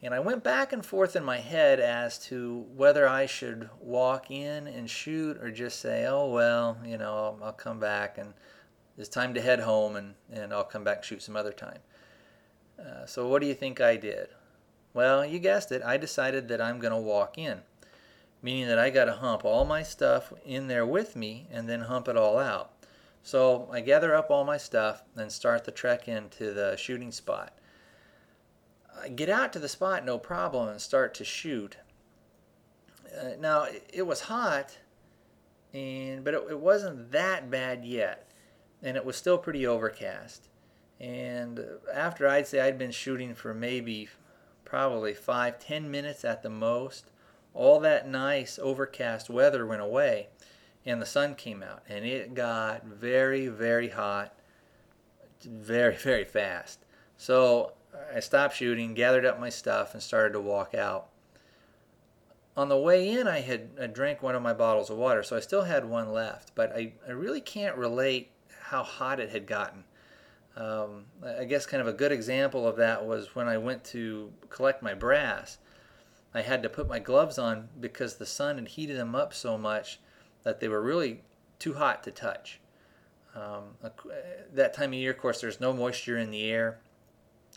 And 0.00 0.14
I 0.14 0.20
went 0.20 0.44
back 0.44 0.72
and 0.72 0.86
forth 0.86 1.16
in 1.16 1.24
my 1.24 1.38
head 1.38 1.80
as 1.80 2.18
to 2.26 2.66
whether 2.76 3.08
I 3.08 3.26
should 3.26 3.68
walk 3.80 4.30
in 4.30 4.68
and 4.68 4.88
shoot 4.88 5.36
or 5.38 5.50
just 5.50 5.80
say, 5.80 6.06
oh, 6.06 6.30
well, 6.30 6.78
you 6.84 6.96
know, 6.96 7.12
I'll, 7.12 7.38
I'll 7.46 7.52
come 7.52 7.80
back 7.80 8.16
and 8.16 8.34
it's 8.96 9.08
time 9.08 9.34
to 9.34 9.40
head 9.40 9.60
home 9.60 9.96
and, 9.96 10.14
and 10.32 10.52
I'll 10.52 10.62
come 10.64 10.84
back 10.84 10.98
and 10.98 11.04
shoot 11.04 11.22
some 11.22 11.36
other 11.36 11.52
time. 11.52 11.80
Uh, 12.78 13.06
so, 13.06 13.26
what 13.26 13.42
do 13.42 13.48
you 13.48 13.54
think 13.54 13.80
I 13.80 13.96
did? 13.96 14.28
Well, 14.94 15.26
you 15.26 15.40
guessed 15.40 15.72
it. 15.72 15.82
I 15.84 15.96
decided 15.96 16.46
that 16.48 16.60
I'm 16.60 16.78
going 16.78 16.92
to 16.92 16.98
walk 16.98 17.36
in, 17.36 17.62
meaning 18.40 18.68
that 18.68 18.78
I 18.78 18.90
got 18.90 19.06
to 19.06 19.14
hump 19.14 19.44
all 19.44 19.64
my 19.64 19.82
stuff 19.82 20.32
in 20.44 20.68
there 20.68 20.86
with 20.86 21.16
me 21.16 21.48
and 21.50 21.68
then 21.68 21.82
hump 21.82 22.06
it 22.06 22.16
all 22.16 22.38
out. 22.38 22.70
So, 23.24 23.68
I 23.72 23.80
gather 23.80 24.14
up 24.14 24.30
all 24.30 24.44
my 24.44 24.58
stuff 24.58 25.02
and 25.16 25.32
start 25.32 25.64
the 25.64 25.72
trek 25.72 26.06
into 26.06 26.52
the 26.52 26.76
shooting 26.76 27.10
spot 27.10 27.57
get 29.14 29.28
out 29.28 29.52
to 29.52 29.58
the 29.58 29.68
spot 29.68 30.04
no 30.04 30.18
problem 30.18 30.68
and 30.68 30.80
start 30.80 31.14
to 31.14 31.24
shoot. 31.24 31.76
Uh, 33.18 33.30
now 33.40 33.66
it 33.92 34.06
was 34.06 34.22
hot, 34.22 34.78
and 35.72 36.24
but 36.24 36.34
it, 36.34 36.42
it 36.50 36.60
wasn't 36.60 37.10
that 37.12 37.50
bad 37.50 37.84
yet, 37.84 38.30
and 38.82 38.96
it 38.96 39.04
was 39.04 39.16
still 39.16 39.38
pretty 39.38 39.66
overcast. 39.66 40.48
And 41.00 41.64
after 41.92 42.28
I'd 42.28 42.46
say 42.46 42.60
I'd 42.60 42.78
been 42.78 42.90
shooting 42.90 43.34
for 43.34 43.54
maybe 43.54 44.08
probably 44.64 45.14
five, 45.14 45.58
ten 45.58 45.90
minutes 45.90 46.24
at 46.24 46.42
the 46.42 46.50
most, 46.50 47.10
all 47.54 47.80
that 47.80 48.08
nice 48.08 48.58
overcast 48.58 49.30
weather 49.30 49.66
went 49.66 49.82
away 49.82 50.28
and 50.84 51.02
the 51.02 51.06
sun 51.06 51.34
came 51.34 51.62
out 51.62 51.82
and 51.88 52.04
it 52.04 52.34
got 52.34 52.84
very, 52.84 53.48
very 53.48 53.90
hot 53.90 54.34
very, 55.42 55.94
very 56.02 56.24
fast. 56.24 56.84
So 57.16 57.72
I 58.14 58.20
stopped 58.20 58.56
shooting, 58.56 58.94
gathered 58.94 59.24
up 59.24 59.40
my 59.40 59.48
stuff, 59.48 59.94
and 59.94 60.02
started 60.02 60.32
to 60.32 60.40
walk 60.40 60.74
out. 60.74 61.08
On 62.56 62.68
the 62.68 62.76
way 62.76 63.08
in, 63.08 63.28
I 63.28 63.40
had 63.40 63.70
I 63.80 63.86
drank 63.86 64.22
one 64.22 64.34
of 64.34 64.42
my 64.42 64.52
bottles 64.52 64.90
of 64.90 64.96
water, 64.96 65.22
so 65.22 65.36
I 65.36 65.40
still 65.40 65.62
had 65.62 65.84
one 65.84 66.12
left, 66.12 66.54
but 66.54 66.72
I, 66.74 66.92
I 67.06 67.12
really 67.12 67.40
can't 67.40 67.76
relate 67.76 68.30
how 68.62 68.82
hot 68.82 69.20
it 69.20 69.30
had 69.30 69.46
gotten. 69.46 69.84
Um, 70.56 71.04
I 71.24 71.44
guess 71.44 71.66
kind 71.66 71.80
of 71.80 71.86
a 71.86 71.92
good 71.92 72.10
example 72.10 72.66
of 72.66 72.76
that 72.76 73.06
was 73.06 73.34
when 73.36 73.46
I 73.46 73.58
went 73.58 73.84
to 73.84 74.32
collect 74.48 74.82
my 74.82 74.92
brass. 74.92 75.58
I 76.34 76.42
had 76.42 76.62
to 76.64 76.68
put 76.68 76.88
my 76.88 76.98
gloves 76.98 77.38
on 77.38 77.68
because 77.80 78.16
the 78.16 78.26
sun 78.26 78.58
had 78.58 78.68
heated 78.68 78.96
them 78.96 79.14
up 79.14 79.32
so 79.32 79.56
much 79.56 80.00
that 80.42 80.58
they 80.58 80.68
were 80.68 80.82
really 80.82 81.22
too 81.60 81.74
hot 81.74 82.02
to 82.04 82.10
touch. 82.10 82.60
Um, 83.36 83.76
that 84.52 84.74
time 84.74 84.90
of 84.90 84.94
year, 84.94 85.12
of 85.12 85.18
course, 85.18 85.40
there's 85.40 85.60
no 85.60 85.72
moisture 85.72 86.18
in 86.18 86.32
the 86.32 86.50
air 86.50 86.80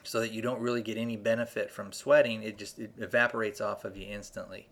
so 0.04 0.20
that 0.20 0.32
you 0.32 0.42
don't 0.42 0.60
really 0.60 0.82
get 0.82 0.98
any 0.98 1.16
benefit 1.16 1.72
from 1.72 1.92
sweating. 1.92 2.44
It 2.44 2.58
just 2.58 2.80
it 2.80 2.94
evaporates 2.98 3.62
off 3.62 3.86
of 3.86 3.96
you 3.96 4.08
instantly. 4.08 4.68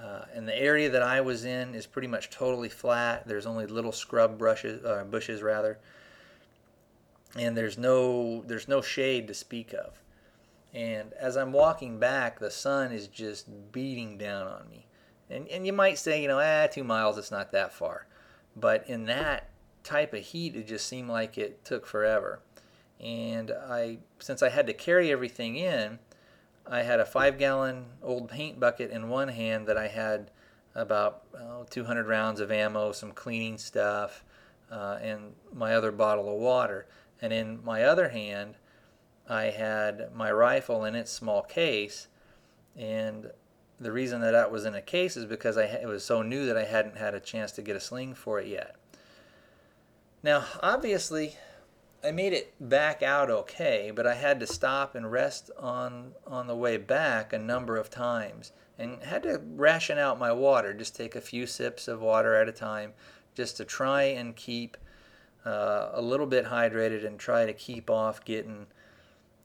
Uh, 0.00 0.26
and 0.34 0.46
the 0.46 0.58
area 0.58 0.90
that 0.90 1.02
I 1.02 1.20
was 1.22 1.44
in 1.44 1.74
is 1.74 1.86
pretty 1.86 2.08
much 2.08 2.30
totally 2.30 2.68
flat. 2.68 3.26
There's 3.26 3.46
only 3.46 3.66
little 3.66 3.92
scrub 3.92 4.38
brushes, 4.38 4.84
uh, 4.84 5.04
bushes 5.04 5.42
rather, 5.42 5.78
and 7.36 7.56
there's 7.56 7.78
no 7.78 8.42
there's 8.42 8.68
no 8.68 8.82
shade 8.82 9.26
to 9.28 9.34
speak 9.34 9.72
of. 9.72 10.02
And 10.74 11.14
as 11.14 11.36
I'm 11.36 11.52
walking 11.52 11.98
back, 11.98 12.38
the 12.38 12.50
sun 12.50 12.92
is 12.92 13.08
just 13.08 13.72
beating 13.72 14.18
down 14.18 14.46
on 14.46 14.68
me. 14.70 14.86
And 15.30 15.48
and 15.48 15.66
you 15.66 15.72
might 15.72 15.98
say, 15.98 16.20
you 16.20 16.28
know, 16.28 16.40
ah, 16.40 16.66
two 16.66 16.84
miles, 16.84 17.16
it's 17.16 17.30
not 17.30 17.52
that 17.52 17.72
far, 17.72 18.06
but 18.54 18.88
in 18.88 19.06
that 19.06 19.48
type 19.82 20.12
of 20.12 20.20
heat, 20.20 20.54
it 20.54 20.66
just 20.66 20.86
seemed 20.86 21.08
like 21.08 21.38
it 21.38 21.64
took 21.64 21.86
forever 21.86 22.40
and 23.00 23.50
I 23.50 23.98
since 24.18 24.42
I 24.42 24.48
had 24.48 24.66
to 24.66 24.72
carry 24.72 25.12
everything 25.12 25.56
in, 25.56 25.98
I 26.66 26.82
had 26.82 27.00
a 27.00 27.04
five 27.04 27.38
gallon 27.38 27.86
old 28.02 28.28
paint 28.28 28.58
bucket 28.58 28.90
in 28.90 29.08
one 29.08 29.28
hand 29.28 29.66
that 29.66 29.76
I 29.76 29.88
had 29.88 30.30
about 30.74 31.22
oh, 31.34 31.66
200 31.70 32.06
rounds 32.06 32.40
of 32.40 32.50
ammo, 32.50 32.92
some 32.92 33.12
cleaning 33.12 33.58
stuff, 33.58 34.24
uh, 34.70 34.98
and 35.00 35.32
my 35.54 35.74
other 35.74 35.90
bottle 35.90 36.28
of 36.28 36.38
water. 36.38 36.86
And 37.22 37.32
in 37.32 37.64
my 37.64 37.84
other 37.84 38.10
hand, 38.10 38.56
I 39.28 39.44
had 39.44 40.14
my 40.14 40.30
rifle 40.30 40.84
in 40.84 40.94
its 40.94 41.10
small 41.10 41.42
case. 41.42 42.08
And 42.76 43.30
the 43.80 43.92
reason 43.92 44.20
that 44.20 44.32
that 44.32 44.50
was 44.50 44.66
in 44.66 44.74
a 44.74 44.82
case 44.82 45.16
is 45.16 45.24
because 45.24 45.56
I, 45.56 45.64
it 45.64 45.86
was 45.86 46.04
so 46.04 46.22
new 46.22 46.46
that 46.46 46.58
I 46.58 46.64
hadn't 46.64 46.96
had 46.96 47.14
a 47.14 47.20
chance 47.20 47.52
to 47.52 47.62
get 47.62 47.76
a 47.76 47.80
sling 47.80 48.14
for 48.14 48.38
it 48.38 48.46
yet. 48.46 48.76
Now, 50.22 50.44
obviously, 50.62 51.36
I 52.04 52.12
made 52.12 52.32
it 52.32 52.54
back 52.60 53.02
out 53.02 53.30
okay, 53.30 53.92
but 53.94 54.06
I 54.06 54.14
had 54.14 54.40
to 54.40 54.46
stop 54.46 54.94
and 54.94 55.10
rest 55.10 55.50
on 55.58 56.12
on 56.26 56.46
the 56.46 56.56
way 56.56 56.76
back 56.76 57.32
a 57.32 57.38
number 57.38 57.76
of 57.76 57.90
times 57.90 58.52
and 58.78 59.02
had 59.02 59.22
to 59.22 59.40
ration 59.44 59.98
out 59.98 60.18
my 60.18 60.32
water, 60.32 60.74
just 60.74 60.94
take 60.94 61.16
a 61.16 61.20
few 61.20 61.46
sips 61.46 61.88
of 61.88 62.00
water 62.00 62.34
at 62.34 62.48
a 62.48 62.52
time 62.52 62.92
just 63.34 63.56
to 63.56 63.64
try 63.64 64.02
and 64.02 64.36
keep 64.36 64.76
uh, 65.44 65.90
a 65.92 66.02
little 66.02 66.26
bit 66.26 66.46
hydrated 66.46 67.06
and 67.06 67.18
try 67.18 67.46
to 67.46 67.52
keep 67.52 67.88
off 67.88 68.24
getting 68.24 68.66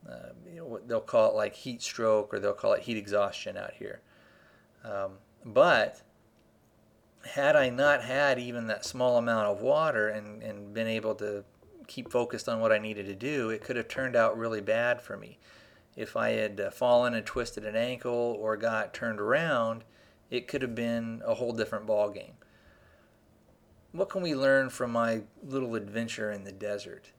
uh, 0.08 0.30
you 0.50 0.56
know 0.56 0.66
what 0.66 0.88
they'll 0.88 1.00
call 1.00 1.30
it 1.30 1.34
like 1.34 1.54
heat 1.54 1.80
stroke 1.80 2.34
or 2.34 2.40
they'll 2.40 2.52
call 2.52 2.72
it 2.72 2.82
heat 2.82 2.96
exhaustion 2.96 3.56
out 3.56 3.72
here. 3.74 4.00
Um, 4.84 5.12
but 5.44 6.02
had 7.24 7.54
I 7.54 7.70
not 7.70 8.02
had 8.02 8.38
even 8.38 8.66
that 8.66 8.84
small 8.84 9.16
amount 9.16 9.46
of 9.46 9.60
water 9.60 10.08
and, 10.08 10.42
and 10.42 10.74
been 10.74 10.88
able 10.88 11.14
to 11.16 11.44
keep 11.92 12.10
focused 12.10 12.48
on 12.48 12.60
what 12.60 12.72
I 12.72 12.78
needed 12.78 13.04
to 13.06 13.14
do, 13.14 13.50
it 13.50 13.62
could 13.62 13.76
have 13.76 13.86
turned 13.86 14.16
out 14.16 14.38
really 14.38 14.62
bad 14.62 15.02
for 15.02 15.16
me. 15.16 15.38
If 15.94 16.16
I 16.16 16.30
had 16.30 16.58
uh, 16.58 16.70
fallen 16.70 17.12
and 17.12 17.26
twisted 17.26 17.66
an 17.66 17.76
ankle 17.76 18.36
or 18.40 18.56
got 18.56 18.94
turned 18.94 19.20
around, 19.20 19.84
it 20.30 20.48
could 20.48 20.62
have 20.62 20.74
been 20.74 21.20
a 21.26 21.34
whole 21.34 21.52
different 21.52 21.84
ball 21.84 22.08
game. 22.08 22.32
What 23.92 24.08
can 24.08 24.22
we 24.22 24.34
learn 24.34 24.70
from 24.70 24.90
my 24.90 25.22
little 25.42 25.74
adventure 25.74 26.30
in 26.32 26.44
the 26.44 26.52
desert? 26.52 27.12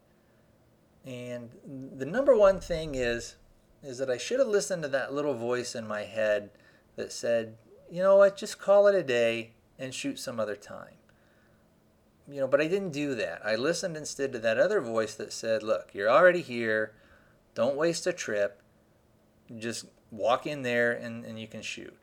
And 1.06 1.52
the 1.96 2.06
number 2.06 2.36
one 2.36 2.60
thing 2.60 2.96
is 2.96 3.36
is 3.84 3.98
that 3.98 4.10
I 4.10 4.18
should 4.18 4.40
have 4.40 4.48
listened 4.48 4.82
to 4.84 4.90
that 4.90 5.14
little 5.14 5.34
voice 5.34 5.76
in 5.76 5.86
my 5.86 6.04
head 6.04 6.50
that 6.96 7.12
said, 7.12 7.58
"You 7.92 8.02
know 8.02 8.16
what? 8.16 8.38
Just 8.38 8.58
call 8.58 8.88
it 8.88 8.96
a 8.96 9.04
day. 9.04 9.52
and 9.80 9.94
shoot 9.94 10.20
some 10.20 10.40
other 10.40 10.56
time. 10.56 11.03
You 12.30 12.40
know, 12.40 12.48
but 12.48 12.62
I 12.62 12.68
didn't 12.68 12.92
do 12.92 13.16
that. 13.16 13.46
I 13.46 13.56
listened 13.56 13.98
instead 13.98 14.32
to 14.34 14.40
that 14.40 14.58
other 14.58 14.80
voice 14.80 15.14
that 15.16 15.34
said, 15.34 15.62
look, 15.62 15.90
you're 15.94 16.10
already 16.10 16.42
here. 16.42 16.94
Don't 17.54 17.76
waste 17.76 18.08
a 18.08 18.14
trip. 18.14 18.62
Just 19.58 19.86
walk 20.10 20.48
in 20.48 20.62
there 20.62 20.94
and, 20.94 21.26
and 21.26 21.40
you 21.40 21.48
can 21.48 21.62
shoot. 21.62 21.98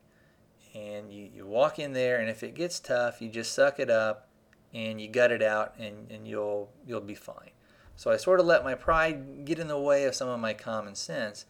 And 0.73 1.11
you, 1.11 1.29
you 1.33 1.45
walk 1.45 1.79
in 1.79 1.91
there, 1.91 2.19
and 2.19 2.29
if 2.29 2.43
it 2.43 2.55
gets 2.55 2.79
tough, 2.79 3.21
you 3.21 3.29
just 3.29 3.53
suck 3.53 3.79
it 3.79 3.89
up 3.89 4.29
and 4.73 5.01
you 5.01 5.09
gut 5.09 5.31
it 5.31 5.41
out 5.41 5.75
and, 5.77 6.09
and 6.09 6.27
you'll 6.27 6.69
you'll 6.87 7.01
be 7.01 7.15
fine. 7.15 7.51
So 7.95 8.09
I 8.09 8.17
sort 8.17 8.39
of 8.39 8.45
let 8.45 8.63
my 8.63 8.73
pride 8.73 9.45
get 9.45 9.59
in 9.59 9.67
the 9.67 9.77
way 9.77 10.05
of 10.05 10.15
some 10.15 10.29
of 10.29 10.39
my 10.39 10.53
common 10.53 10.95
sense. 10.95 11.45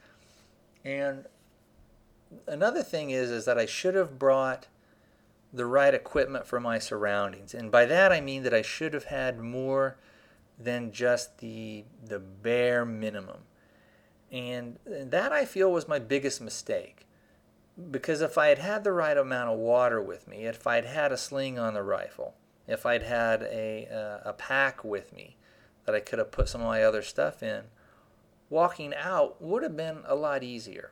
And 0.83 1.25
another 2.47 2.81
thing 2.83 3.11
is 3.11 3.29
is 3.29 3.45
that 3.45 3.57
I 3.57 3.65
should 3.65 3.95
have 3.95 4.17
brought 4.17 4.67
the 5.53 5.65
right 5.65 5.93
equipment 5.93 6.47
for 6.47 6.59
my 6.59 6.79
surroundings. 6.79 7.53
And 7.53 7.71
by 7.71 7.85
that 7.85 8.11
I 8.11 8.21
mean 8.21 8.43
that 8.43 8.53
I 8.53 8.61
should 8.61 8.93
have 8.93 9.05
had 9.05 9.39
more 9.39 9.97
than 10.57 10.91
just 10.91 11.39
the 11.39 11.85
the 12.03 12.19
bare 12.19 12.85
minimum. 12.85 13.39
And 14.31 14.79
that 14.85 15.31
I 15.31 15.45
feel 15.45 15.71
was 15.71 15.87
my 15.87 15.99
biggest 15.99 16.39
mistake. 16.39 17.05
Because 17.89 18.21
if 18.21 18.37
I 18.37 18.47
had 18.47 18.59
had 18.59 18.83
the 18.83 18.91
right 18.91 19.17
amount 19.17 19.49
of 19.49 19.57
water 19.57 20.01
with 20.01 20.27
me, 20.27 20.45
if 20.45 20.67
I'd 20.67 20.85
had 20.85 21.11
a 21.11 21.17
sling 21.17 21.57
on 21.57 21.73
the 21.73 21.83
rifle, 21.83 22.35
if 22.67 22.85
I'd 22.85 23.03
had 23.03 23.41
a, 23.43 23.87
uh, 23.91 24.29
a 24.29 24.33
pack 24.33 24.83
with 24.83 25.13
me 25.13 25.35
that 25.85 25.95
I 25.95 25.99
could 25.99 26.19
have 26.19 26.31
put 26.31 26.47
some 26.47 26.61
of 26.61 26.67
my 26.67 26.83
other 26.83 27.01
stuff 27.01 27.41
in, 27.41 27.63
walking 28.49 28.93
out 28.93 29.41
would 29.41 29.63
have 29.63 29.75
been 29.75 30.03
a 30.05 30.15
lot 30.15 30.43
easier. 30.43 30.91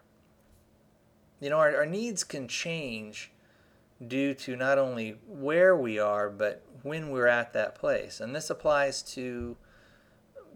You 1.40 1.50
know, 1.50 1.60
our, 1.60 1.76
our 1.76 1.86
needs 1.86 2.24
can 2.24 2.48
change 2.48 3.32
due 4.06 4.34
to 4.34 4.56
not 4.56 4.78
only 4.78 5.18
where 5.28 5.76
we 5.76 6.00
are, 6.00 6.30
but 6.30 6.64
when 6.84 7.10
we're 7.10 7.28
at 7.28 7.54
that 7.54 7.76
place. 7.76 8.20
And 8.20 8.36
this 8.36 8.50
applies 8.50 9.02
to 9.14 9.58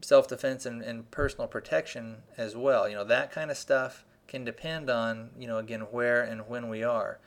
self 0.02 0.28
defense 0.28 0.66
and, 0.66 0.82
and 0.82 1.10
personal 1.12 1.48
protection 1.48 2.18
as 2.38 2.56
well. 2.56 2.88
You 2.88 2.96
know, 2.96 3.04
that 3.06 3.32
kind 3.32 3.52
of 3.52 3.58
stuff 3.58 4.06
can 4.28 4.44
depend 4.44 4.90
on, 4.90 5.32
you 5.38 5.48
know, 5.48 5.58
again, 5.58 5.82
where 5.82 6.24
and 6.24 6.48
when 6.48 6.70
we 6.70 6.84
are. 6.84 7.20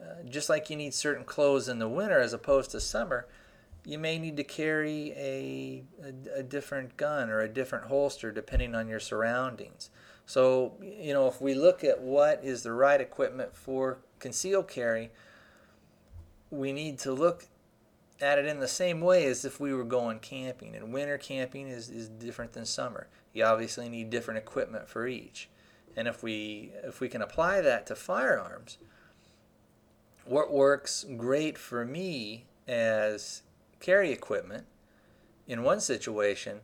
Uh, 0.00 0.22
just 0.28 0.48
like 0.48 0.68
you 0.68 0.76
need 0.76 0.94
certain 0.94 1.24
clothes 1.24 1.68
in 1.68 1.78
the 1.78 1.88
winter 1.88 2.18
as 2.18 2.32
opposed 2.32 2.72
to 2.72 2.80
summer, 2.80 3.26
you 3.84 3.98
may 3.98 4.18
need 4.18 4.36
to 4.36 4.44
carry 4.44 5.12
a, 5.12 5.84
a, 6.04 6.38
a, 6.40 6.42
different 6.42 6.96
gun 6.96 7.30
or 7.30 7.40
a 7.40 7.48
different 7.48 7.86
holster 7.86 8.30
depending 8.30 8.74
on 8.74 8.88
your 8.88 9.00
surroundings. 9.00 9.90
So, 10.26 10.74
you 10.80 11.12
know, 11.12 11.26
if 11.28 11.40
we 11.40 11.54
look 11.54 11.82
at 11.84 12.00
what 12.00 12.44
is 12.44 12.62
the 12.62 12.72
right 12.72 13.00
equipment 13.00 13.56
for 13.56 13.98
concealed 14.18 14.68
carry, 14.68 15.10
we 16.52 16.72
need 16.72 16.98
to 17.00 17.12
look 17.12 17.46
at 18.20 18.38
it 18.38 18.46
in 18.46 18.60
the 18.60 18.68
same 18.68 19.00
way 19.00 19.24
as 19.24 19.44
if 19.44 19.58
we 19.58 19.72
were 19.74 19.84
going 19.84 20.20
camping. 20.20 20.76
And 20.76 20.92
winter 20.92 21.18
camping 21.18 21.66
is, 21.66 21.88
is 21.88 22.08
different 22.08 22.52
than 22.52 22.66
summer. 22.66 23.08
You 23.32 23.44
obviously 23.44 23.88
need 23.88 24.10
different 24.10 24.38
equipment 24.38 24.88
for 24.88 25.08
each. 25.08 25.48
And 25.96 26.06
if 26.06 26.22
we 26.22 26.72
if 26.84 27.00
we 27.00 27.08
can 27.08 27.22
apply 27.22 27.60
that 27.62 27.86
to 27.86 27.96
firearms, 27.96 28.78
what 30.24 30.52
works 30.52 31.04
great 31.16 31.58
for 31.58 31.84
me 31.84 32.44
as 32.68 33.42
carry 33.80 34.12
equipment 34.12 34.64
in 35.48 35.62
one 35.62 35.80
situation 35.80 36.60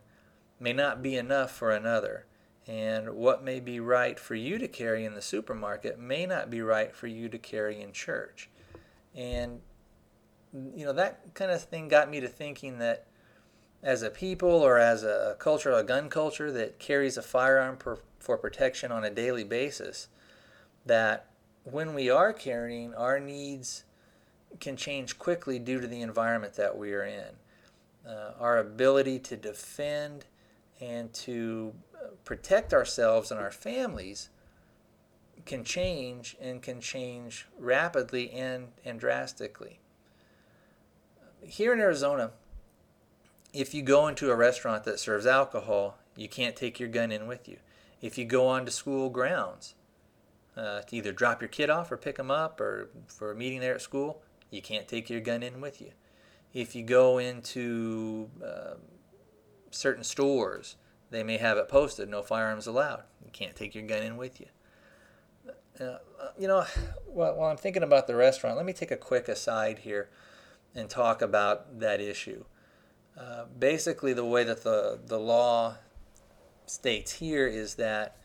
may 0.61 0.73
not 0.73 1.03
be 1.03 1.17
enough 1.17 1.51
for 1.51 1.71
another. 1.71 2.27
And 2.67 3.15
what 3.15 3.43
may 3.43 3.61
be 3.61 3.81
right 3.81 4.19
for 4.19 4.35
you 4.35 4.59
to 4.59 4.69
carry 4.69 5.07
in 5.07 5.15
the 5.15 5.23
supermarket 5.23 5.99
may 5.99 6.27
not 6.27 6.51
be 6.51 6.61
right 6.61 6.95
for 6.95 7.07
you 7.07 7.29
to 7.31 7.39
carry 7.39 7.81
in 7.81 7.93
church. 7.93 8.51
And 9.15 9.61
you 10.53 10.85
know 10.85 10.93
that 10.93 11.35
kind 11.35 11.51
of 11.51 11.63
thing 11.63 11.89
got 11.89 12.11
me 12.11 12.21
to 12.21 12.29
thinking 12.29 12.79
that 12.79 13.07
as 13.83 14.03
a 14.03 14.11
people 14.11 14.51
or 14.51 14.79
as 14.79 15.05
a 15.05 15.37
culture, 15.39 15.73
a 15.73 15.85
gun 15.85 16.09
culture 16.09 16.51
that 16.51 16.79
carries 16.79 17.17
a 17.17 17.23
firearm 17.23 17.77
per, 17.77 17.99
for 18.19 18.37
protection 18.37 18.91
on 18.91 19.05
a 19.05 19.11
daily 19.11 19.45
basis, 19.45 20.09
that 20.85 21.31
when 21.65 21.95
we 21.95 22.11
are 22.11 22.33
carrying, 22.33 22.95
our 22.95 23.21
needs 23.21 23.85
can 24.59 24.77
change 24.77 25.19
quickly 25.19 25.59
due 25.59 25.81
to 25.81 25.87
the 25.87 26.01
environment 26.01 26.55
that 26.55 26.77
we 26.77 26.93
are 26.93 27.05
in. 27.05 27.37
Uh, 28.09 28.33
our 28.41 28.59
ability 28.59 29.19
to 29.19 29.37
defend 29.37 30.25
and 30.81 31.13
to 31.13 31.75
uh, 31.95 32.09
protect 32.25 32.73
ourselves 32.73 33.31
and 33.31 33.39
our 33.39 33.51
families 33.51 34.31
can 35.45 35.63
change 35.63 36.37
and 36.41 36.63
can 36.63 36.81
change 36.81 37.47
rapidly 37.59 38.31
and, 38.31 38.69
and 38.85 38.99
drastically 38.99 39.79
here 41.43 41.73
in 41.73 41.81
Arizona, 41.81 42.33
if 43.53 43.75
you 43.75 43.83
go 43.83 44.09
into 44.09 44.31
a 44.31 44.37
restaurant 44.37 44.85
that 44.85 45.01
serves 45.01 45.27
alcohol, 45.27 45.99
you 46.17 46.29
can't 46.29 46.57
take 46.57 46.79
your 46.79 46.89
gun 46.89 47.11
in 47.11 47.27
with 47.27 47.49
you. 47.49 47.59
If 48.01 48.19
you 48.19 48.25
go 48.25 48.47
onto 48.47 48.71
school 48.71 49.11
grounds 49.11 49.75
uh, 50.57 50.83
to 50.83 50.97
either 50.97 51.13
drop 51.13 51.41
your 51.41 51.49
kid 51.49 51.71
off 51.71 51.91
or 51.91 51.97
pick 51.97 52.17
them 52.17 52.31
up 52.31 52.61
or 52.61 52.91
for 53.07 53.31
a 53.31 53.35
meeting 53.35 53.61
there 53.61 53.75
at 53.75 53.83
school, 53.83 54.23
you 54.51 54.63
can't 54.63 54.89
take 54.89 55.11
your 55.11 55.21
gun 55.21 55.43
in 55.43 55.61
with 55.61 55.81
you. 55.81 55.93
If 56.55 56.75
you 56.75 56.83
go 56.83 57.19
into 57.19 58.31
uh, 58.45 58.75
certain 59.71 60.05
stores, 60.05 60.77
they 61.11 61.23
may 61.23 61.37
have 61.39 61.57
it 61.57 61.69
posted 61.69 62.09
no 62.09 62.23
firearms 62.23 62.67
allowed. 62.67 63.03
You 63.25 63.31
can't 63.33 63.57
take 63.57 63.75
your 63.75 63.87
gun 63.87 64.03
in 64.03 64.17
with 64.17 64.41
you. 64.41 64.47
Uh, 65.81 65.99
you 66.39 66.49
know, 66.49 66.65
while, 67.07 67.37
while 67.37 67.51
I'm 67.51 67.57
thinking 67.57 67.83
about 67.83 68.07
the 68.07 68.17
restaurant, 68.17 68.57
let 68.57 68.67
me 68.67 68.73
take 68.73 68.91
a 68.91 68.97
quick 68.97 69.29
aside 69.29 69.81
here 69.81 70.09
and 70.79 70.89
talk 70.89 71.21
about 71.21 71.81
that 71.81 72.01
issue. 72.01 72.45
Uh, 73.19 73.45
basically, 73.59 74.13
the 74.13 74.25
way 74.25 74.45
that 74.45 74.63
the, 74.63 74.99
the 75.05 75.19
law 75.19 75.75
states 76.67 77.13
here 77.15 77.47
is 77.47 77.75
that 77.75 78.17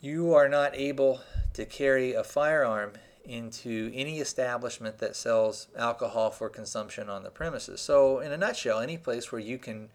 you 0.00 0.34
are 0.34 0.48
not 0.48 0.76
able 0.76 1.20
to 1.54 1.64
carry 1.64 2.12
a 2.12 2.22
firearm 2.22 2.92
into 3.24 3.90
any 3.94 4.20
establishment 4.20 4.98
that 4.98 5.16
sells 5.16 5.68
alcohol 5.76 6.30
for 6.30 6.48
consumption 6.48 7.08
on 7.08 7.22
the 7.22 7.30
premises. 7.30 7.80
So, 7.80 8.20
in 8.20 8.30
a 8.30 8.36
nutshell, 8.36 8.80
any 8.80 8.98
place 8.98 9.32
where 9.32 9.40
you 9.40 9.58
can 9.58 9.88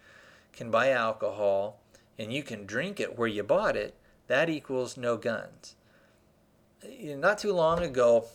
can 0.54 0.70
buy 0.70 0.90
alcohol 0.90 1.80
and 2.20 2.34
you 2.34 2.44
can 2.44 2.66
drink 2.66 3.00
it 3.00 3.18
where 3.18 3.28
you 3.28 3.42
bought 3.42 3.78
it, 3.78 3.96
that 4.28 4.50
equals 4.50 4.98
no 4.98 5.16
guns. 5.18 5.76
Not 7.00 7.38
too 7.38 7.54
long 7.54 7.80
ago, 7.80 8.26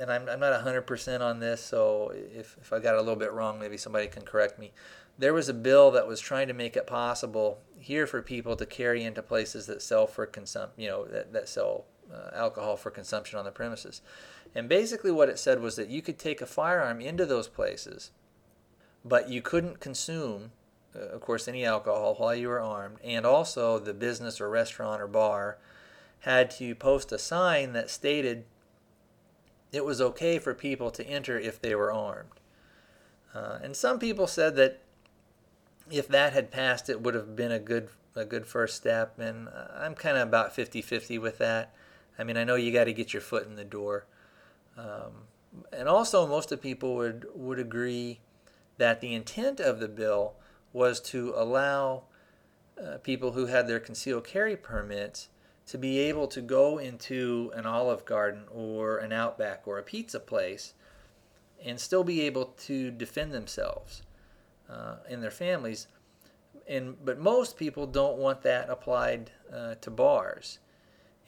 and 0.00 0.10
I'm, 0.10 0.28
I'm 0.28 0.40
not 0.40 0.64
100% 0.64 1.20
on 1.20 1.40
this, 1.40 1.62
so 1.62 2.12
if, 2.14 2.56
if 2.60 2.72
I 2.72 2.78
got 2.78 2.94
a 2.94 2.98
little 2.98 3.16
bit 3.16 3.32
wrong, 3.32 3.58
maybe 3.58 3.76
somebody 3.76 4.06
can 4.06 4.22
correct 4.22 4.58
me. 4.58 4.72
There 5.18 5.34
was 5.34 5.48
a 5.48 5.54
bill 5.54 5.90
that 5.90 6.06
was 6.06 6.20
trying 6.20 6.48
to 6.48 6.54
make 6.54 6.76
it 6.76 6.86
possible 6.86 7.58
here 7.78 8.06
for 8.06 8.22
people 8.22 8.56
to 8.56 8.64
carry 8.64 9.04
into 9.04 9.22
places 9.22 9.66
that 9.66 9.82
sell 9.82 10.06
for 10.06 10.26
consum- 10.26 10.70
you 10.76 10.88
know, 10.88 11.04
that, 11.06 11.32
that 11.32 11.48
sell 11.48 11.84
uh, 12.12 12.30
alcohol 12.34 12.76
for 12.76 12.90
consumption 12.90 13.38
on 13.38 13.44
the 13.44 13.50
premises. 13.50 14.00
And 14.54 14.68
basically, 14.68 15.10
what 15.10 15.28
it 15.28 15.38
said 15.38 15.60
was 15.60 15.76
that 15.76 15.88
you 15.88 16.02
could 16.02 16.18
take 16.18 16.40
a 16.40 16.46
firearm 16.46 17.00
into 17.00 17.26
those 17.26 17.48
places, 17.48 18.10
but 19.04 19.28
you 19.28 19.42
couldn't 19.42 19.80
consume, 19.80 20.52
uh, 20.96 21.00
of 21.00 21.20
course, 21.20 21.46
any 21.46 21.64
alcohol 21.64 22.14
while 22.16 22.34
you 22.34 22.48
were 22.48 22.60
armed. 22.60 22.98
And 23.04 23.24
also, 23.24 23.78
the 23.78 23.94
business 23.94 24.40
or 24.40 24.48
restaurant 24.48 25.00
or 25.00 25.06
bar 25.06 25.58
had 26.20 26.50
to 26.52 26.74
post 26.74 27.12
a 27.12 27.18
sign 27.18 27.72
that 27.72 27.90
stated 27.90 28.44
it 29.72 29.84
was 29.84 30.00
okay 30.00 30.38
for 30.38 30.54
people 30.54 30.90
to 30.90 31.06
enter 31.06 31.38
if 31.38 31.60
they 31.60 31.74
were 31.74 31.92
armed. 31.92 32.40
Uh, 33.34 33.58
and 33.62 33.76
some 33.76 33.98
people 33.98 34.26
said 34.26 34.56
that 34.56 34.80
if 35.90 36.08
that 36.08 36.32
had 36.32 36.50
passed, 36.50 36.88
it 36.88 37.00
would 37.00 37.14
have 37.14 37.36
been 37.36 37.52
a 37.52 37.58
good 37.58 37.88
a 38.16 38.24
good 38.24 38.46
first 38.46 38.76
step. 38.76 39.18
And 39.18 39.48
uh, 39.48 39.68
I'm 39.78 39.94
kind 39.94 40.16
of 40.16 40.26
about 40.26 40.54
50-50 40.54 41.20
with 41.20 41.38
that. 41.38 41.72
I 42.18 42.24
mean, 42.24 42.36
I 42.36 42.42
know 42.42 42.56
you 42.56 42.72
got 42.72 42.84
to 42.84 42.92
get 42.92 43.12
your 43.12 43.22
foot 43.22 43.46
in 43.46 43.54
the 43.54 43.64
door. 43.64 44.06
Um, 44.76 45.28
and 45.72 45.88
also, 45.88 46.26
most 46.26 46.52
of 46.52 46.60
people 46.60 46.94
would 46.96 47.26
would 47.34 47.58
agree 47.58 48.20
that 48.78 49.00
the 49.00 49.14
intent 49.14 49.60
of 49.60 49.78
the 49.80 49.88
bill 49.88 50.34
was 50.72 51.00
to 51.00 51.32
allow 51.36 52.04
uh, 52.80 52.98
people 52.98 53.32
who 53.32 53.46
had 53.46 53.66
their 53.66 53.80
concealed 53.80 54.24
carry 54.24 54.56
permits 54.56 55.28
to 55.70 55.78
be 55.78 56.00
able 56.00 56.26
to 56.26 56.40
go 56.40 56.78
into 56.78 57.52
an 57.54 57.64
Olive 57.64 58.04
Garden 58.04 58.42
or 58.50 58.98
an 58.98 59.12
Outback 59.12 59.68
or 59.68 59.78
a 59.78 59.84
pizza 59.84 60.18
place 60.18 60.74
and 61.64 61.78
still 61.78 62.02
be 62.02 62.22
able 62.22 62.46
to 62.46 62.90
defend 62.90 63.32
themselves 63.32 64.02
uh, 64.68 64.96
and 65.08 65.22
their 65.22 65.30
families. 65.30 65.86
And 66.66 66.96
but 67.04 67.20
most 67.20 67.56
people 67.56 67.86
don't 67.86 68.18
want 68.18 68.42
that 68.42 68.68
applied 68.68 69.30
uh, 69.54 69.76
to 69.76 69.90
bars. 69.92 70.58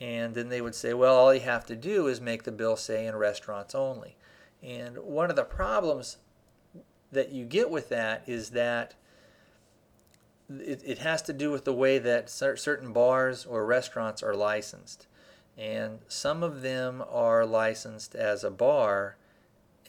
And 0.01 0.35
then 0.35 0.49
they 0.49 0.61
would 0.61 0.75
say, 0.75 0.93
well, 0.93 1.15
all 1.15 1.33
you 1.33 1.43
have 1.43 1.65
to 1.67 1.77
do 1.77 2.09
is 2.09 2.21
make 2.21 2.43
the 2.43 2.51
bill 2.51 2.77
say 2.77 3.07
in 3.07 3.15
restaurants 3.15 3.77
only. 3.77 4.17
And 4.61 4.99
one 4.99 5.31
of 5.31 5.37
the 5.37 5.45
problems 5.45 6.17
that 7.13 7.31
you 7.31 7.45
get 7.45 7.71
with 7.71 7.91
that 7.91 8.25
is 8.27 8.51
that 8.51 8.95
it, 10.61 10.83
it 10.85 10.99
has 10.99 11.23
to 11.23 11.33
do 11.33 11.51
with 11.51 11.65
the 11.65 11.73
way 11.73 11.99
that 11.99 12.29
certain 12.29 12.93
bars 12.93 13.47
or 13.47 13.65
restaurants 13.65 14.23
are 14.23 14.35
licensed. 14.35 15.07
And 15.57 16.01
some 16.09 16.43
of 16.43 16.63
them 16.63 17.03
are 17.11 17.45
licensed 17.45 18.15
as 18.15 18.43
a 18.43 18.51
bar, 18.51 19.17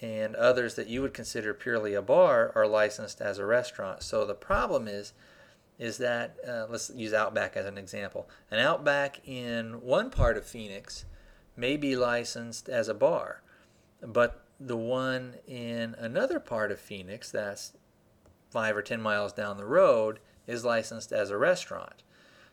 and 0.02 0.36
others 0.36 0.76
that 0.76 0.88
you 0.88 1.02
would 1.02 1.13
consider 1.13 1.54
purely 1.54 1.93
a 1.93 2.02
bar 2.02 2.52
are 2.56 2.67
licensed 2.67 3.21
as 3.21 3.38
a 3.38 3.45
restaurant. 3.45 4.04
So 4.04 4.26
the 4.26 4.34
problem 4.34 4.88
is, 4.88 5.13
is 5.80 5.97
that 5.97 6.36
uh, 6.47 6.65
let's 6.69 6.91
use 6.93 7.13
Outback 7.13 7.56
as 7.56 7.65
an 7.65 7.78
example. 7.78 8.30
An 8.52 8.60
Outback 8.60 9.28
in 9.28 9.82
one 9.82 10.10
part 10.10 10.38
of 10.38 10.45
Phoenix 10.45 11.06
may 11.56 11.78
be 11.78 11.95
licensed 11.95 12.67
as 12.67 12.88
a 12.88 12.93
bar, 12.93 13.41
but 14.02 14.43
the 14.60 14.78
one 14.78 15.36
in 15.47 15.95
another 15.97 16.39
part 16.39 16.71
of 16.71 16.80
Phoenix 16.80 17.32
that's 17.32 17.73
five 18.52 18.78
or 18.78 18.82
ten 18.82 19.02
miles 19.02 19.34
down 19.34 19.58
the 19.58 19.65
road 19.65 20.19
is 20.47 20.65
licensed 20.65 21.12
as 21.12 21.29
a 21.29 21.38
restaurant. 21.38 22.03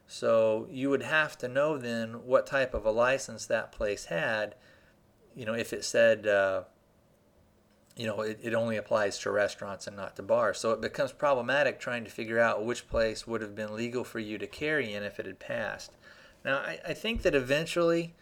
So 0.07 0.67
you 0.71 0.91
would 0.91 1.03
have 1.03 1.39
to 1.39 1.49
know 1.49 1.79
then 1.79 2.27
what 2.27 2.47
type 2.47 2.75
of 2.75 2.85
a 2.85 2.91
license 2.91 3.47
that 3.47 3.73
place 3.73 4.07
had. 4.07 4.57
You 5.37 5.47
know, 5.47 5.55
if 5.55 5.73
it 5.73 5.85
said, 5.85 6.27
uh, 6.27 6.65
you 7.97 8.07
know, 8.07 8.21
it, 8.23 8.41
it 8.43 8.55
only 8.55 8.77
applies 8.77 9.19
to 9.21 9.31
restaurants 9.31 9.87
and 9.87 9.97
not 9.97 10.17
to 10.17 10.23
bars. 10.23 10.59
So 10.59 10.73
it 10.73 10.81
becomes 10.81 11.13
problematic 11.13 11.79
trying 11.79 12.05
to 12.05 12.11
figure 12.11 12.41
out 12.41 12.65
which 12.65 12.89
place 12.89 13.27
would 13.27 13.41
have 13.41 13.55
been 13.55 13.77
legal 13.77 14.03
for 14.03 14.19
you 14.19 14.37
to 14.39 14.47
carry 14.47 14.93
in 14.93 15.03
if 15.03 15.21
it 15.21 15.27
had 15.27 15.39
passed. 15.39 15.93
Now, 16.45 16.57
I, 16.59 16.81
I 16.89 16.95
think 16.95 17.23
that 17.23 17.35
eventually 17.35 18.15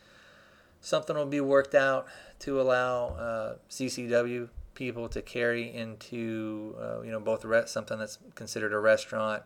something 0.80 1.16
will 1.16 1.26
be 1.26 1.40
worked 1.40 1.74
out 1.74 2.06
to 2.40 2.60
allow 2.60 3.08
uh, 3.08 3.54
CCW 3.70 4.48
people 4.78 5.08
to 5.08 5.20
carry 5.20 5.74
into, 5.74 6.76
uh, 6.80 7.02
you 7.02 7.10
know, 7.10 7.18
both 7.18 7.44
re- 7.44 7.66
something 7.66 7.98
that's 7.98 8.16
considered 8.36 8.72
a 8.72 8.78
restaurant 8.78 9.42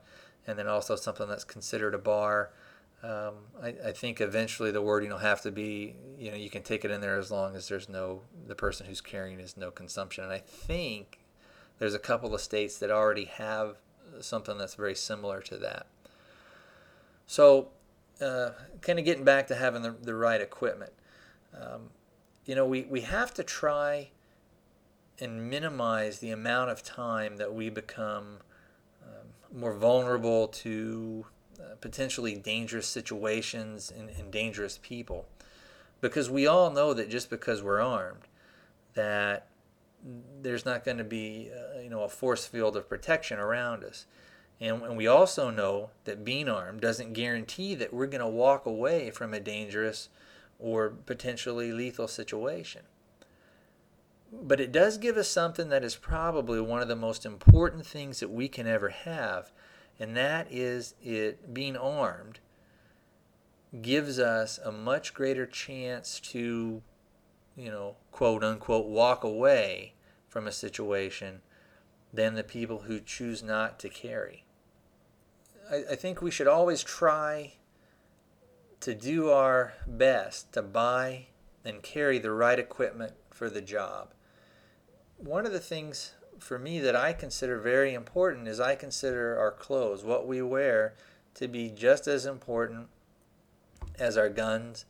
and 0.47 0.59
then 0.59 0.69
also 0.69 0.95
something 0.95 1.27
that's 1.27 1.43
considered 1.43 1.95
a 1.95 1.99
bar. 1.99 2.51
Um, 3.03 3.37
I, 3.61 3.69
I, 3.87 3.93
think 3.93 4.21
eventually 4.21 4.71
the 4.71 4.83
wording 4.83 5.09
will 5.09 5.19
have 5.19 5.41
to 5.41 5.51
be, 5.51 5.97
you 6.19 6.31
know, 6.31 6.37
you 6.37 6.51
can 6.51 6.63
take 6.63 6.85
it 6.85 6.91
in 6.91 7.01
there 7.01 7.19
as 7.19 7.31
long 7.31 7.57
as 7.57 7.67
there's 7.67 7.89
no, 7.89 8.21
the 8.47 8.55
person 8.55 8.87
who's 8.87 9.01
carrying 9.01 9.41
is 9.41 9.57
no 9.57 9.71
consumption. 9.71 10.23
And 10.23 10.33
I 10.33 10.39
think 10.39 11.19
there's 11.79 11.95
a 11.95 11.99
couple 11.99 12.35
of 12.35 12.41
states 12.43 12.79
that 12.79 12.91
already 12.91 13.25
have 13.25 13.77
something 14.21 14.59
that's 14.59 14.75
very 14.75 14.95
similar 14.95 15.41
to 15.41 15.57
that. 15.57 15.87
So, 17.27 17.69
uh, 18.21 18.51
kind 18.83 18.99
of 18.99 19.05
getting 19.07 19.25
back 19.25 19.47
to 19.47 19.55
having 19.55 19.83
the, 19.83 19.93
the 19.93 20.15
right 20.15 20.43
equipment. 20.43 20.93
Um, 21.59 21.89
you 22.45 22.55
know, 22.55 22.67
we, 22.67 22.83
we 22.83 23.01
have 23.01 23.33
to 23.35 23.43
try 23.43 24.11
and 25.23 25.49
minimize 25.49 26.19
the 26.19 26.31
amount 26.31 26.71
of 26.71 26.83
time 26.83 27.37
that 27.37 27.55
we 27.55 27.71
become 27.71 28.39
more 29.55 29.75
vulnerable 29.75 30.49
to 30.49 31.27
uh, 31.61 31.75
potentially 31.81 32.35
dangerous 32.35 32.87
situations 32.87 33.93
and, 33.97 34.09
and 34.11 34.31
dangerous 34.31 34.79
people. 34.83 35.27
Because 36.01 36.31
we 36.31 36.47
all 36.47 36.71
know 36.71 36.95
that 36.95 37.09
just 37.11 37.31
because 37.31 37.63
we're 37.63 37.81
armed, 37.81 38.27
that 38.95 39.47
there's 40.41 40.65
not 40.65 40.85
going 40.85 40.99
to 40.99 41.05
be 41.05 41.51
uh, 41.55 41.79
you 41.81 41.89
know 41.89 42.03
a 42.03 42.09
force 42.09 42.47
field 42.47 42.77
of 42.77 42.89
protection 42.89 43.39
around 43.39 43.85
us. 43.85 44.07
And, 44.61 44.83
and 44.83 44.97
we 44.97 45.07
also 45.07 45.51
know 45.51 45.91
that 46.05 46.25
being 46.25 46.49
armed 46.49 46.81
doesn't 46.81 47.13
guarantee 47.13 47.75
that 47.77 47.93
we're 47.93 48.07
going 48.07 48.21
to 48.21 48.29
walk 48.29 48.67
away 48.67 49.11
from 49.11 49.35
a 49.35 49.41
dangerous 49.41 50.09
or 50.59 50.91
potentially 50.91 51.73
lethal 51.73 52.09
situation. 52.09 52.83
But 54.33 54.61
it 54.61 54.73
does 54.73 54.97
give 54.97 55.19
us 55.19 55.29
something 55.29 55.69
that 55.69 55.85
is 55.85 55.95
probably 55.95 56.61
one 56.61 56.81
of 56.81 56.89
the 56.89 56.97
most 56.97 57.27
important 57.27 57.85
things 57.85 58.21
that 58.21 58.31
we 58.31 58.49
can 58.49 58.67
ever 58.67 58.89
have, 58.89 59.53
and 60.01 60.17
that 60.17 60.47
is 60.51 60.95
it 61.03 61.53
being 61.53 61.77
armed 61.77 62.41
gives 63.81 64.19
us 64.19 64.59
a 64.59 64.73
much 64.73 65.15
greater 65.15 65.47
chance 65.47 66.21
to, 66.21 66.83
you 67.57 67.71
know, 67.71 67.97
quote 68.11 68.45
unquote, 68.45 68.87
walk 68.87 69.25
away 69.25 69.95
from 70.29 70.47
a 70.47 70.53
situation 70.53 71.41
than 72.13 72.35
the 72.35 72.45
people 72.45 72.81
who 72.81 73.01
choose 73.01 73.43
not 73.43 73.79
to 73.79 73.89
carry. 73.89 74.45
I, 75.71 75.85
I 75.93 75.95
think 75.95 76.21
we 76.21 76.31
should 76.31 76.49
always 76.49 76.83
try 76.83 77.55
to 78.81 78.95
do 78.95 79.31
our 79.31 79.75
best 79.87 80.53
to 80.53 80.63
buy 80.63 81.27
and 81.65 81.83
carry 81.83 82.19
the 82.19 82.33
right 82.33 82.59
equipment 82.59 83.13
for 83.31 83.49
the 83.49 83.63
job 83.63 84.13
one 85.25 85.47
of 85.47 85.53
the 85.53 85.61
things 85.61 86.13
for 86.39 86.59
me 86.59 86.81
that 86.81 86.97
I 86.97 87.13
consider 87.13 87.59
very 87.59 87.95
important 87.95 88.49
is 88.49 88.59
I 88.61 88.75
consider 88.75 89.39
our 89.39 89.53
clothes, 89.53 90.05
what 90.05 90.27
we 90.27 90.43
wear, 90.43 90.95
to 91.35 91.49
be 91.49 91.71
just 91.71 92.07
as 92.07 92.27
important 92.27 92.89
as 93.99 94.17
our 94.17 94.29
guns 94.29 94.85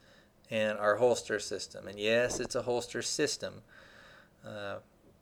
and 0.50 0.78
our 0.78 0.96
holster 0.96 1.38
system. 1.38 1.86
And 1.86 1.98
yes, 1.98 2.40
it's 2.40 2.54
a 2.54 2.62
holster 2.62 3.02
system. 3.02 3.62
Uh, 4.46 4.76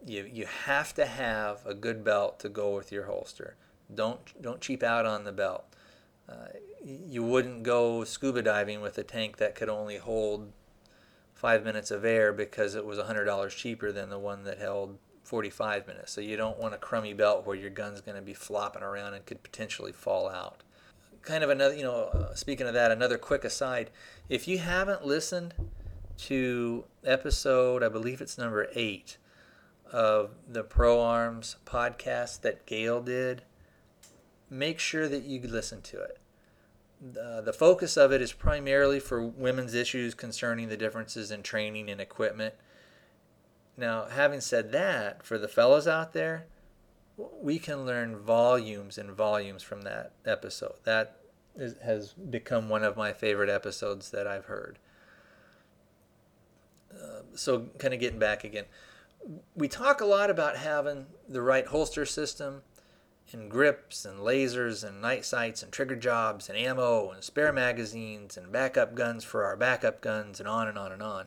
you, 0.06 0.28
you 0.32 0.46
have 0.46 0.94
to 0.94 1.06
have 1.06 1.64
a 1.66 1.74
good 1.74 2.04
belt 2.04 2.40
to 2.40 2.48
go 2.48 2.74
with 2.74 2.90
your 2.90 3.04
holster. 3.04 3.56
Don't 3.92 4.20
don't 4.40 4.60
cheap 4.60 4.82
out 4.82 5.04
on 5.04 5.24
the 5.24 5.32
belt. 5.32 5.64
Uh, 6.28 6.46
you 6.82 7.22
wouldn't 7.24 7.64
go 7.64 8.04
scuba 8.04 8.40
diving 8.40 8.80
with 8.80 8.96
a 8.98 9.02
tank 9.02 9.38
that 9.38 9.54
could 9.56 9.68
only 9.68 9.98
hold 9.98 10.52
five 11.40 11.64
minutes 11.64 11.90
of 11.90 12.04
air 12.04 12.34
because 12.34 12.74
it 12.74 12.84
was 12.84 12.98
$100 12.98 13.48
cheaper 13.56 13.90
than 13.90 14.10
the 14.10 14.18
one 14.18 14.44
that 14.44 14.58
held 14.58 14.98
45 15.22 15.86
minutes. 15.86 16.12
So 16.12 16.20
you 16.20 16.36
don't 16.36 16.58
want 16.58 16.74
a 16.74 16.76
crummy 16.76 17.14
belt 17.14 17.46
where 17.46 17.56
your 17.56 17.70
gun's 17.70 18.02
going 18.02 18.16
to 18.16 18.22
be 18.22 18.34
flopping 18.34 18.82
around 18.82 19.14
and 19.14 19.24
could 19.24 19.42
potentially 19.42 19.90
fall 19.90 20.28
out. 20.28 20.62
Kind 21.22 21.42
of 21.42 21.48
another, 21.48 21.74
you 21.74 21.82
know, 21.82 22.10
uh, 22.12 22.34
speaking 22.34 22.66
of 22.66 22.74
that, 22.74 22.90
another 22.90 23.16
quick 23.16 23.42
aside. 23.42 23.88
If 24.28 24.46
you 24.46 24.58
haven't 24.58 25.06
listened 25.06 25.54
to 26.26 26.84
episode, 27.06 27.82
I 27.82 27.88
believe 27.88 28.20
it's 28.20 28.36
number 28.36 28.68
eight 28.74 29.16
of 29.90 30.32
the 30.46 30.62
Pro 30.62 31.00
Arms 31.00 31.56
podcast 31.64 32.42
that 32.42 32.66
Gail 32.66 33.00
did, 33.00 33.44
make 34.50 34.78
sure 34.78 35.08
that 35.08 35.22
you 35.22 35.40
listen 35.40 35.80
to 35.82 36.02
it. 36.02 36.18
The 37.00 37.52
focus 37.52 37.96
of 37.96 38.12
it 38.12 38.20
is 38.20 38.32
primarily 38.32 39.00
for 39.00 39.24
women's 39.24 39.74
issues 39.74 40.14
concerning 40.14 40.68
the 40.68 40.76
differences 40.76 41.30
in 41.30 41.42
training 41.42 41.88
and 41.88 42.00
equipment. 42.00 42.54
Now, 43.76 44.04
having 44.04 44.42
said 44.42 44.72
that, 44.72 45.24
for 45.24 45.38
the 45.38 45.48
fellows 45.48 45.88
out 45.88 46.12
there, 46.12 46.46
we 47.16 47.58
can 47.58 47.86
learn 47.86 48.18
volumes 48.18 48.98
and 48.98 49.10
volumes 49.12 49.62
from 49.62 49.82
that 49.82 50.12
episode. 50.26 50.74
That 50.84 51.16
is, 51.56 51.74
has 51.82 52.12
become 52.12 52.68
one 52.68 52.84
of 52.84 52.96
my 52.96 53.14
favorite 53.14 53.48
episodes 53.48 54.10
that 54.10 54.26
I've 54.26 54.46
heard. 54.46 54.78
Uh, 56.92 57.22
so, 57.34 57.68
kind 57.78 57.94
of 57.94 58.00
getting 58.00 58.18
back 58.18 58.44
again, 58.44 58.64
we 59.54 59.68
talk 59.68 60.00
a 60.00 60.06
lot 60.06 60.28
about 60.28 60.56
having 60.56 61.06
the 61.28 61.42
right 61.42 61.66
holster 61.66 62.04
system 62.04 62.62
and 63.34 63.50
grips 63.50 64.04
and 64.04 64.20
lasers 64.20 64.86
and 64.86 65.00
night 65.00 65.24
sights 65.24 65.62
and 65.62 65.72
trigger 65.72 65.96
jobs 65.96 66.48
and 66.48 66.58
ammo 66.58 67.10
and 67.10 67.22
spare 67.22 67.52
magazines 67.52 68.36
and 68.36 68.52
backup 68.52 68.94
guns 68.94 69.24
for 69.24 69.44
our 69.44 69.56
backup 69.56 70.00
guns 70.00 70.40
and 70.40 70.48
on 70.48 70.68
and 70.68 70.78
on 70.78 70.92
and 70.92 71.02
on. 71.02 71.26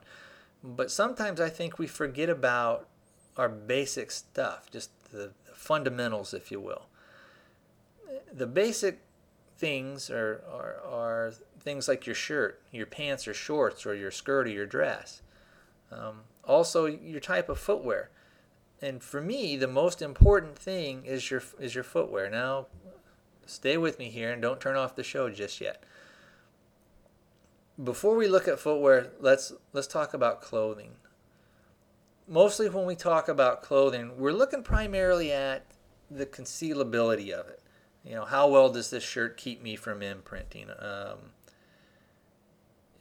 But 0.64 0.92
sometimes 0.92 1.42
I 1.42 1.50
think 1.50 1.78
we 1.78 1.88
forget 1.88 2.30
about 2.30 2.88
our 3.38 3.50
basic 3.50 4.12
stuff, 4.12 4.70
just 4.72 4.92
the 5.12 5.32
fundamentals, 5.54 6.34
if 6.34 6.52
you 6.52 6.60
will. 6.60 6.88
The 8.32 8.48
basic 8.48 9.00
things 9.58 10.10
are, 10.10 10.42
are, 10.52 10.82
are 10.86 11.34
things 11.60 11.88
like 11.88 12.06
your 12.06 12.16
shirt, 12.16 12.62
your 12.72 12.86
pants 12.86 13.28
or 13.28 13.34
shorts, 13.34 13.86
or 13.86 13.94
your 13.94 14.12
skirt 14.12 14.48
or 14.48 14.52
your 14.52 14.66
dress. 14.66 15.22
Um, 15.92 16.22
also, 16.44 16.86
your 16.86 17.20
type 17.20 17.50
of 17.50 17.60
footwear 17.60 18.10
and 18.84 19.02
for 19.02 19.22
me, 19.22 19.56
the 19.56 19.68
most 19.68 20.02
important 20.02 20.60
thing 20.60 21.06
is 21.06 21.32
your 21.32 21.42
is 21.58 21.74
your 21.74 21.86
footwear. 21.86 22.30
Now, 22.30 22.68
stay 23.46 23.78
with 23.78 23.98
me 23.98 24.10
here 24.10 24.34
and 24.34 24.42
don't 24.42 24.60
turn 24.60 24.76
off 24.76 24.98
the 24.98 25.04
show 25.04 25.30
just 25.30 25.62
yet. 25.62 25.82
Before 27.82 28.18
we 28.18 28.28
look 28.28 28.46
at 28.46 28.60
footwear, 28.60 29.12
let's 29.22 29.54
let's 29.72 29.88
talk 29.88 30.14
about 30.14 30.42
clothing. 30.42 30.92
Mostly 32.28 32.68
when 32.68 32.86
we 32.86 32.96
talk 32.96 33.30
about 33.30 33.64
clothing, 33.64 34.18
we're 34.18 34.34
looking 34.34 34.64
primarily 34.64 35.32
at 35.32 35.66
the 36.12 36.26
concealability 36.26 37.32
of 37.32 37.48
it. 37.48 37.62
You 38.04 38.16
know, 38.16 38.26
how 38.26 38.50
well 38.50 38.70
does 38.70 38.90
this 38.90 39.04
shirt 39.04 39.38
keep 39.38 39.64
me 39.64 39.78
from 39.78 40.02
imprinting? 40.02 40.70
Um, 40.78 41.32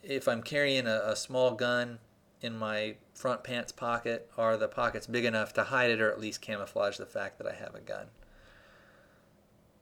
if 0.01 0.29
I'm 0.29 0.45
carrying 0.45 0.87
a, 0.87 1.03
a 1.07 1.17
small 1.17 1.55
gun, 1.55 1.99
in 2.43 2.59
my 2.59 2.97
front 3.15 3.45
pants 3.45 3.73
pocket? 3.73 4.31
Are 4.37 4.57
the 4.57 4.69
pockets 4.69 5.07
big 5.07 5.25
enough 5.25 5.53
to 5.55 5.65
hide 5.65 5.91
it 5.91 6.01
or 6.01 6.11
at 6.11 6.21
least 6.21 6.43
camouflage 6.43 6.99
the 6.99 7.07
fact 7.07 7.39
that 7.39 7.47
I 7.47 7.55
have 7.55 7.75
a 7.75 7.81
gun? 7.81 8.07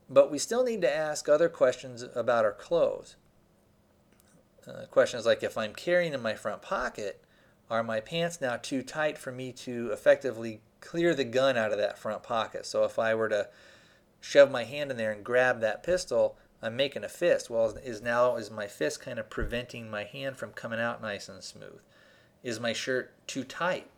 But 0.09 0.31
we 0.31 0.39
still 0.39 0.65
need 0.65 0.83
to 0.83 0.95
ask 0.95 1.29
other 1.29 1.49
questions 1.49 2.05
about 2.15 2.45
our 2.45 2.53
clothes. 2.53 3.17
Uh, 4.67 4.85
questions 4.91 5.25
like 5.25 5.43
if 5.43 5.57
I'm 5.57 5.73
carrying 5.73 6.13
in 6.13 6.21
my 6.21 6.35
front 6.35 6.63
pocket, 6.63 7.25
are 7.71 7.83
my 7.83 8.01
pants 8.01 8.41
now 8.41 8.57
too 8.57 8.83
tight 8.83 9.17
for 9.17 9.33
me 9.33 9.53
to 9.53 9.91
effectively 9.93 10.61
clear 10.81 11.15
the 11.15 11.25
gun 11.25 11.57
out 11.57 11.73
of 11.73 11.79
that 11.79 11.99
front 11.99 12.23
pocket? 12.23 12.67
So 12.67 12.85
if 12.85 12.99
I 12.99 13.15
were 13.15 13.29
to 13.29 13.49
shove 14.21 14.51
my 14.51 14.65
hand 14.65 14.91
in 14.91 14.97
there 14.97 15.13
and 15.13 15.25
grab 15.25 15.61
that 15.61 15.83
pistol, 15.83 16.37
I'm 16.61 16.77
making 16.77 17.05
a 17.05 17.09
fist. 17.09 17.49
Well, 17.49 17.79
is 17.83 18.03
now 18.03 18.37
is 18.37 18.51
my 18.51 18.67
fist 18.67 19.01
kind 19.01 19.19
of 19.19 19.31
preventing 19.31 19.91
my 19.91 20.05
hand 20.05 20.37
from 20.37 20.51
coming 20.51 20.81
out 20.81 21.01
nice 21.01 21.29
and 21.29 21.43
smooth? 21.43 21.81
Is 22.43 22.61
my 22.61 22.73
shirt 22.73 23.13
too 23.27 23.45
tight? 23.45 23.89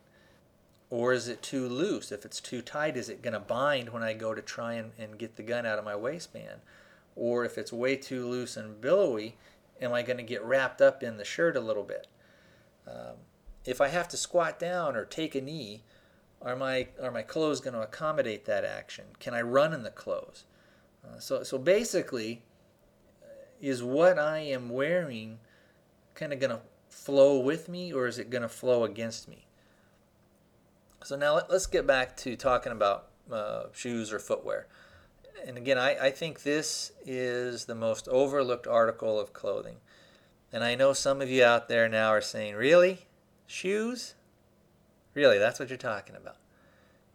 Or 0.91 1.13
is 1.13 1.27
it 1.27 1.43
too 1.43 1.69
loose? 1.69 2.13
If 2.13 2.25
it's 2.25 2.41
too 2.41 2.61
tight, 2.61 2.97
is 2.97 3.09
it 3.09 3.23
going 3.23 3.33
to 3.33 3.41
bind 3.41 3.91
when 3.91 4.03
I 4.03 4.13
go 4.13 4.35
to 4.35 4.43
try 4.43 4.75
and, 4.75 4.93
and 4.99 5.19
get 5.19 5.37
the 5.37 5.43
gun 5.43 5.65
out 5.65 5.79
of 5.79 5.85
my 5.85 5.97
waistband? 5.97 6.61
Or 7.17 7.45
if 7.45 7.57
it's 7.57 7.73
way 7.73 7.97
too 7.97 8.29
loose 8.29 8.57
and 8.57 8.81
billowy, 8.81 9.37
am 9.81 9.93
I 9.93 10.03
going 10.03 10.19
to 10.19 10.23
get 10.23 10.45
wrapped 10.45 10.83
up 10.83 11.03
in 11.03 11.17
the 11.17 11.25
shirt 11.25 11.57
a 11.57 11.61
little 11.61 11.83
bit? 11.83 12.09
Um, 12.87 13.17
if 13.65 13.81
I 13.81 13.89
have 13.89 14.09
to 14.09 14.17
squat 14.17 14.59
down 14.59 14.97
or 14.97 15.05
take 15.05 15.35
a 15.35 15.41
knee, 15.41 15.83
are 16.41 16.57
my 16.57 16.89
are 17.01 17.11
my 17.11 17.23
clothes 17.23 17.61
going 17.61 17.75
to 17.75 17.83
accommodate 17.83 18.45
that 18.47 18.65
action? 18.65 19.05
Can 19.21 19.35
I 19.35 19.43
run 19.43 19.73
in 19.73 19.85
the 19.85 19.91
clothes? 19.91 20.45
Uh, 21.05 21.19
so 21.19 21.43
so 21.43 21.59
basically, 21.59 22.43
uh, 23.23 23.29
is 23.61 23.83
what 23.83 24.19
I 24.19 24.41
am 24.41 24.69
wearing 24.69 25.39
kind 26.15 26.33
of 26.33 26.41
going 26.41 26.51
to 26.51 26.61
flow 26.93 27.39
with 27.39 27.69
me, 27.69 27.93
or 27.93 28.07
is 28.07 28.19
it 28.19 28.31
going 28.31 28.43
to 28.43 28.49
flow 28.49 28.85
against 28.85 29.29
me? 29.29 29.47
So 31.05 31.17
now 31.17 31.35
let, 31.35 31.51
us 31.51 31.67
get 31.67 31.87
back 31.87 32.17
to 32.19 32.37
talking 32.37 32.71
about 32.71 33.09
uh, 33.31 33.65
shoes 33.73 34.13
or 34.13 34.19
footwear. 34.19 34.67
And 35.45 35.57
again, 35.57 35.79
I, 35.79 36.07
I 36.07 36.11
think 36.11 36.43
this 36.43 36.93
is 37.05 37.65
the 37.65 37.75
most 37.75 38.07
overlooked 38.09 38.67
article 38.67 39.19
of 39.19 39.33
clothing. 39.33 39.77
And 40.53 40.63
I 40.63 40.75
know 40.75 40.93
some 40.93 41.21
of 41.21 41.29
you 41.29 41.43
out 41.43 41.69
there 41.69 41.89
now 41.89 42.11
are 42.11 42.21
saying, 42.21 42.55
really? 42.55 43.07
Shoes? 43.47 44.15
Really, 45.15 45.39
that's 45.39 45.59
what 45.59 45.71
you're 45.71 45.79
talking 45.79 46.15
about. 46.15 46.37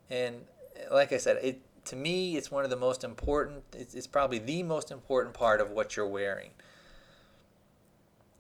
And 0.10 0.46
like 0.92 1.14
I 1.14 1.18
said, 1.18 1.38
it 1.42 1.62
to 1.86 1.96
me, 1.96 2.36
it's 2.36 2.52
one 2.52 2.66
of 2.66 2.70
the 2.70 2.76
most 2.76 3.06
important, 3.06 3.64
it's, 3.74 3.94
it's 3.94 4.08
probably 4.08 4.40
the 4.40 4.62
most 4.64 4.92
important 4.92 5.34
part 5.34 5.62
of 5.62 5.72
what 5.72 5.96
you're 5.96 6.08
wearing. 6.08 6.50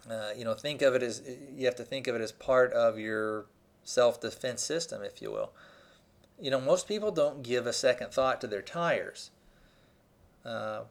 Uh, 0.10 0.30
you 0.36 0.46
know, 0.46 0.54
think 0.54 0.82
of 0.82 0.96
it 0.96 1.04
as, 1.04 1.22
you 1.56 1.66
have 1.66 1.76
to 1.76 1.84
think 1.84 2.08
of 2.08 2.16
it 2.16 2.22
as 2.22 2.32
part 2.32 2.72
of 2.74 2.98
your 2.98 3.46
self 3.84 4.22
defense 4.22 4.62
system, 4.62 5.02
if 5.04 5.22
you 5.22 5.32
will. 5.32 5.52
You 6.40 6.52
know, 6.52 6.62
most 6.62 6.88
people 6.88 7.12
don't 7.12 7.42
give 7.44 7.66
a 7.66 7.74
second 7.74 8.12
thought 8.12 8.40
to 8.42 8.48
their 8.48 8.62
tires. 8.62 9.32
Uh, 10.46 10.84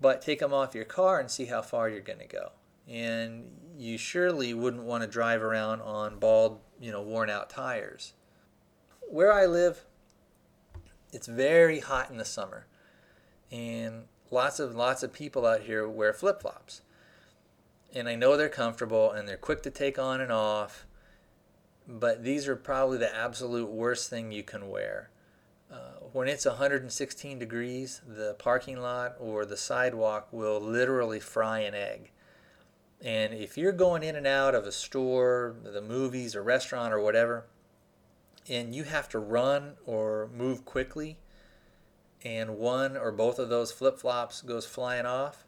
but 0.00 0.22
take 0.22 0.38
them 0.38 0.52
off 0.52 0.74
your 0.74 0.84
car 0.84 1.18
and 1.18 1.30
see 1.30 1.46
how 1.46 1.62
far 1.62 1.88
you're 1.88 2.00
going 2.00 2.20
to 2.20 2.26
go. 2.26 2.52
And 2.86 3.50
you 3.76 3.98
surely 3.98 4.54
wouldn't 4.54 4.84
want 4.84 5.02
to 5.02 5.08
drive 5.08 5.42
around 5.42 5.82
on 5.82 6.18
bald, 6.18 6.60
you 6.80 6.92
know, 6.92 7.02
worn 7.02 7.30
out 7.30 7.50
tires. 7.50 8.12
Where 9.08 9.32
I 9.32 9.46
live, 9.46 9.84
it's 11.12 11.26
very 11.26 11.80
hot 11.80 12.10
in 12.10 12.16
the 12.16 12.24
summer. 12.24 12.66
And 13.50 14.04
lots 14.30 14.60
of 14.60 14.74
lots 14.74 15.02
of 15.02 15.12
people 15.12 15.46
out 15.46 15.62
here 15.62 15.88
wear 15.88 16.12
flip-flops. 16.12 16.82
And 17.94 18.08
I 18.08 18.14
know 18.14 18.36
they're 18.36 18.48
comfortable 18.48 19.10
and 19.10 19.26
they're 19.26 19.36
quick 19.36 19.62
to 19.62 19.70
take 19.70 19.98
on 19.98 20.20
and 20.20 20.30
off 20.32 20.86
but 21.88 22.22
these 22.22 22.46
are 22.46 22.54
probably 22.54 22.98
the 22.98 23.16
absolute 23.16 23.70
worst 23.70 24.10
thing 24.10 24.30
you 24.30 24.42
can 24.42 24.68
wear. 24.68 25.10
Uh, 25.72 26.00
when 26.12 26.28
it's 26.28 26.44
116 26.44 27.38
degrees, 27.38 28.02
the 28.06 28.34
parking 28.38 28.76
lot 28.76 29.14
or 29.18 29.46
the 29.46 29.56
sidewalk 29.56 30.28
will 30.30 30.60
literally 30.60 31.18
fry 31.18 31.60
an 31.60 31.74
egg. 31.74 32.10
And 33.00 33.32
if 33.32 33.56
you're 33.56 33.72
going 33.72 34.02
in 34.02 34.16
and 34.16 34.26
out 34.26 34.54
of 34.54 34.66
a 34.66 34.72
store, 34.72 35.56
the 35.62 35.80
movies, 35.80 36.34
a 36.34 36.42
restaurant, 36.42 36.92
or 36.92 37.00
whatever, 37.00 37.46
and 38.48 38.74
you 38.74 38.84
have 38.84 39.08
to 39.10 39.18
run 39.18 39.74
or 39.86 40.28
move 40.34 40.64
quickly, 40.64 41.18
and 42.22 42.58
one 42.58 42.96
or 42.96 43.12
both 43.12 43.38
of 43.38 43.48
those 43.48 43.72
flip 43.72 43.98
flops 43.98 44.42
goes 44.42 44.66
flying 44.66 45.06
off, 45.06 45.46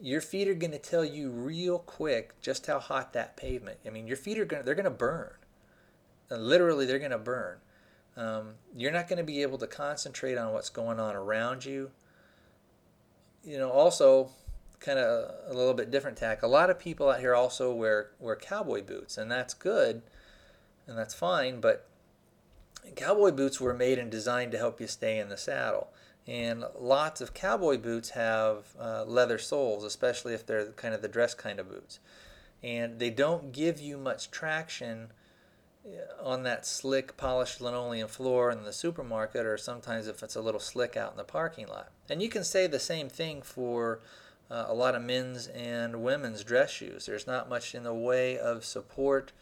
your 0.00 0.20
feet 0.20 0.48
are 0.48 0.54
going 0.54 0.72
to 0.72 0.78
tell 0.78 1.04
you 1.04 1.30
real 1.30 1.78
quick 1.78 2.40
just 2.40 2.66
how 2.66 2.78
hot 2.78 3.12
that 3.12 3.36
pavement. 3.36 3.78
I 3.86 3.90
mean, 3.90 4.06
your 4.06 4.16
feet 4.16 4.38
are 4.38 4.44
going 4.44 4.62
to, 4.62 4.66
they're 4.66 4.74
going 4.74 4.84
to 4.84 4.90
burn 4.90 5.32
literally 6.36 6.86
they're 6.86 6.98
going 6.98 7.10
to 7.10 7.18
burn. 7.18 7.58
Um, 8.16 8.54
you're 8.76 8.92
not 8.92 9.08
going 9.08 9.18
to 9.18 9.24
be 9.24 9.42
able 9.42 9.58
to 9.58 9.66
concentrate 9.66 10.36
on 10.36 10.52
what's 10.52 10.70
going 10.70 10.98
on 10.98 11.14
around 11.14 11.64
you. 11.64 11.90
You 13.44 13.58
know, 13.58 13.70
also, 13.70 14.30
kind 14.80 14.98
of 14.98 15.30
a 15.48 15.54
little 15.54 15.74
bit 15.74 15.90
different 15.90 16.16
tack. 16.16 16.42
A 16.42 16.46
lot 16.46 16.70
of 16.70 16.78
people 16.78 17.08
out 17.08 17.20
here 17.20 17.34
also 17.34 17.72
wear 17.72 18.10
wear 18.18 18.36
cowboy 18.36 18.82
boots, 18.82 19.16
and 19.16 19.30
that's 19.30 19.54
good, 19.54 20.02
and 20.86 20.98
that's 20.98 21.14
fine. 21.14 21.60
But 21.60 21.86
cowboy 22.96 23.30
boots 23.30 23.60
were 23.60 23.74
made 23.74 23.98
and 23.98 24.10
designed 24.10 24.52
to 24.52 24.58
help 24.58 24.80
you 24.80 24.86
stay 24.86 25.18
in 25.18 25.28
the 25.28 25.36
saddle. 25.36 25.88
And 26.28 26.64
lots 26.78 27.22
of 27.22 27.32
cowboy 27.32 27.78
boots 27.78 28.10
have 28.10 28.66
uh, 28.78 29.04
leather 29.04 29.38
soles, 29.38 29.82
especially 29.82 30.34
if 30.34 30.44
they're 30.44 30.66
kind 30.72 30.94
of 30.94 31.00
the 31.00 31.08
dress 31.08 31.32
kind 31.32 31.58
of 31.58 31.70
boots. 31.70 32.00
And 32.62 32.98
they 32.98 33.08
don't 33.08 33.50
give 33.50 33.80
you 33.80 33.96
much 33.96 34.30
traction 34.30 35.08
on 36.22 36.42
that 36.42 36.66
slick 36.66 37.16
polished 37.16 37.60
linoleum 37.60 38.08
floor 38.08 38.50
in 38.50 38.64
the 38.64 38.72
supermarket 38.72 39.46
or 39.46 39.56
sometimes 39.56 40.06
if 40.06 40.22
it's 40.22 40.36
a 40.36 40.40
little 40.40 40.60
slick 40.60 40.96
out 40.96 41.12
in 41.12 41.16
the 41.16 41.24
parking 41.24 41.66
lot. 41.66 41.90
And 42.10 42.20
you 42.22 42.28
can 42.28 42.44
say 42.44 42.66
the 42.66 42.78
same 42.78 43.08
thing 43.08 43.42
for 43.42 44.00
uh, 44.50 44.66
a 44.68 44.74
lot 44.74 44.94
of 44.94 45.02
men's 45.02 45.46
and 45.48 46.02
women's 46.02 46.44
dress 46.44 46.70
shoes. 46.70 47.06
There's 47.06 47.26
not 47.26 47.48
much 47.48 47.74
in 47.74 47.84
the 47.84 47.94
way 47.94 48.38
of 48.38 48.64
support 48.64 49.32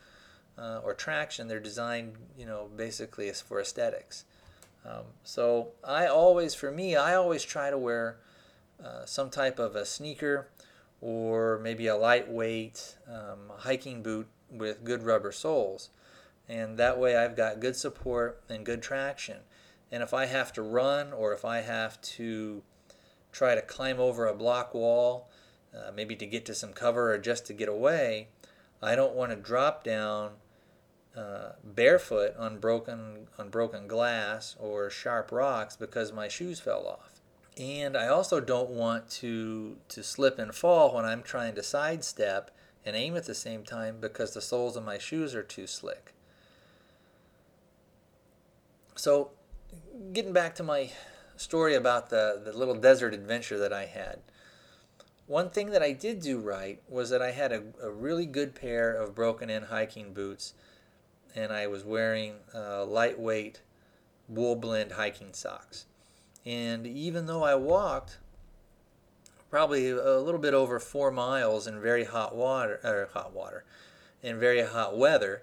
uh, 0.59 0.81
or 0.85 0.95
traction. 0.95 1.49
They're 1.49 1.61
designed, 1.61 2.15
you 2.37 2.47
know, 2.47 2.69
basically 2.77 3.31
for 3.33 3.61
aesthetics. 3.61 4.25
Um, 4.87 5.05
so 5.25 5.69
I 5.83 6.07
always, 6.07 6.55
for 6.55 6.71
me, 6.71 6.97
I 6.97 7.15
always 7.15 7.43
try 7.43 7.71
to 7.71 7.79
wear 7.79 8.19
uh, 8.83 9.05
some 9.05 9.31
type 9.31 9.59
of 9.59 9.75
a 9.75 9.85
sneaker 9.85 10.49
or 11.01 11.59
maybe 11.63 11.87
a 11.87 11.97
lightweight 11.97 12.97
um, 13.09 13.51
hiking 13.59 14.03
boot 14.03 14.29
with 14.51 14.85
good 14.85 15.03
rubber 15.03 15.33
soles 15.33 15.91
and 16.49 16.79
that 16.79 16.99
way 16.99 17.17
I've 17.17 17.37
got 17.37 17.61
good 17.61 17.77
support 17.77 18.43
and 18.49 18.65
good 18.65 18.83
traction. 18.83 19.39
And 19.91 20.03
if 20.03 20.15
I 20.15 20.27
have 20.27 20.53
to 20.55 20.63
run 20.63 21.13
or 21.13 21.33
if 21.33 21.45
I 21.45 21.61
have 21.61 22.01
to 22.03 22.63
try 23.33 23.55
to 23.55 23.63
climb 23.63 24.01
over 24.01 24.27
a 24.27 24.35
block 24.35 24.75
wall, 24.75 25.29
uh, 25.75 25.91
maybe 25.95 26.17
to 26.17 26.27
get 26.27 26.45
to 26.47 26.55
some 26.55 26.73
cover 26.73 27.13
or 27.13 27.19
just 27.19 27.47
to 27.47 27.53
get 27.53 27.69
away, 27.69 28.29
I 28.83 28.95
don't 28.95 29.15
want 29.15 29.31
to 29.31 29.37
drop 29.37 29.85
down 29.85 30.33
uh, 31.17 31.53
barefoot 31.65 32.37
on 32.37 32.59
broken 32.59 33.29
on 33.39 33.49
broken 33.49 33.87
glass 33.87 34.57
or 34.59 34.91
sharp 34.91 35.33
rocks 35.33 35.77
because 35.77 36.13
my 36.13 36.29
shoes 36.29 36.61
fell 36.61 36.87
off. 36.87 37.21
And 37.59 37.97
I 37.97 38.09
also 38.09 38.41
don't 38.41 38.71
want 38.71 39.09
to 39.23 39.77
to 39.89 40.03
slip 40.03 40.39
and 40.39 40.55
fall 40.55 40.95
when 40.95 41.05
I'm 41.05 41.23
trying 41.23 41.55
to 41.55 41.63
sidestep 41.63 42.51
and 42.85 42.95
aim 42.95 43.17
at 43.17 43.25
the 43.25 43.35
same 43.35 43.65
time 43.65 43.97
because 44.01 44.33
the 44.33 44.41
soles 44.41 44.77
of 44.77 44.85
my 44.85 44.99
shoes 44.99 45.35
are 45.35 45.43
too 45.43 45.67
slick. 45.67 46.13
So, 48.95 49.31
getting 50.13 50.33
back 50.33 50.55
to 50.55 50.63
my 50.63 50.91
story 51.37 51.75
about 51.75 52.09
the, 52.11 52.41
the 52.43 52.57
little 52.57 52.75
desert 52.75 53.13
adventure 53.13 53.59
that 53.59 53.73
I 53.73 53.87
had, 53.87 54.21
one 55.27 55.51
thing 55.51 55.71
that 55.71 55.83
I 55.83 55.93
did 55.93 56.21
do 56.21 56.39
right 56.39 56.81
was 56.89 57.11
that 57.11 57.21
I 57.21 57.33
had 57.33 57.53
a, 57.53 57.63
a 57.83 57.91
really 57.91 58.27
good 58.27 58.55
pair 58.55 58.93
of 58.93 59.15
broken 59.15 59.51
in 59.51 59.65
hiking 59.65 60.15
boots, 60.15 60.55
and 61.37 61.53
I 61.53 61.67
was 61.67 61.85
wearing 61.85 62.35
uh, 62.55 62.85
lightweight 62.85 63.61
wool 64.29 64.57
blend 64.57 64.93
hiking 64.93 65.33
socks. 65.33 65.85
And 66.45 66.87
even 66.87 67.27
though 67.27 67.45
I 67.45 67.55
walked 67.55 68.19
probably 69.51 69.91
a 69.91 70.19
little 70.19 70.41
bit 70.41 70.55
over 70.55 70.81
four 70.81 71.11
miles 71.11 71.67
in 71.67 71.81
very 71.81 72.05
hot 72.05 72.35
water, 72.35 72.81
or 72.83 73.09
hot 73.13 73.33
water, 73.33 73.65
in 74.23 74.41
very 74.41 74.63
hot 74.63 74.97
weather, 74.97 75.43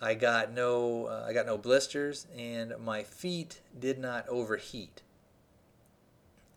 I 0.00 0.14
got 0.14 0.52
no 0.52 1.06
uh, 1.06 1.24
I 1.26 1.32
got 1.32 1.46
no 1.46 1.56
blisters 1.56 2.26
and 2.36 2.74
my 2.84 3.02
feet 3.02 3.60
did 3.78 3.98
not 3.98 4.28
overheat. 4.28 5.02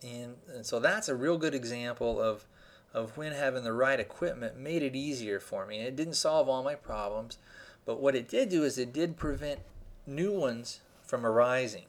And, 0.02 0.36
and 0.52 0.64
so 0.64 0.80
that's 0.80 1.08
a 1.08 1.14
real 1.14 1.38
good 1.38 1.54
example 1.54 2.20
of 2.20 2.46
of 2.92 3.16
when 3.16 3.32
having 3.32 3.64
the 3.64 3.72
right 3.72 4.00
equipment 4.00 4.58
made 4.58 4.82
it 4.82 4.96
easier 4.96 5.38
for 5.38 5.64
me. 5.64 5.78
And 5.78 5.86
it 5.86 5.96
didn't 5.96 6.14
solve 6.14 6.48
all 6.48 6.62
my 6.62 6.74
problems, 6.74 7.38
but 7.84 8.00
what 8.00 8.14
it 8.14 8.28
did 8.28 8.48
do 8.48 8.62
is 8.64 8.78
it 8.78 8.92
did 8.92 9.16
prevent 9.16 9.60
new 10.06 10.32
ones 10.32 10.80
from 11.02 11.26
arising. 11.26 11.84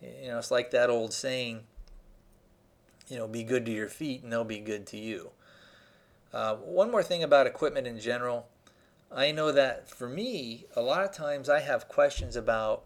You 0.00 0.28
know, 0.28 0.38
it's 0.38 0.50
like 0.50 0.70
that 0.70 0.90
old 0.90 1.12
saying, 1.12 1.60
you 3.08 3.16
know, 3.16 3.28
be 3.28 3.42
good 3.42 3.66
to 3.66 3.72
your 3.72 3.88
feet 3.88 4.22
and 4.22 4.32
they'll 4.32 4.44
be 4.44 4.58
good 4.58 4.86
to 4.88 4.96
you. 4.96 5.30
Uh, 6.32 6.56
one 6.56 6.90
more 6.90 7.02
thing 7.02 7.22
about 7.22 7.46
equipment 7.46 7.86
in 7.86 7.98
general. 7.98 8.46
I 9.10 9.32
know 9.32 9.52
that 9.52 9.88
for 9.88 10.08
me, 10.08 10.64
a 10.74 10.80
lot 10.80 11.04
of 11.04 11.12
times 11.12 11.48
I 11.48 11.60
have 11.60 11.88
questions 11.88 12.36
about 12.36 12.84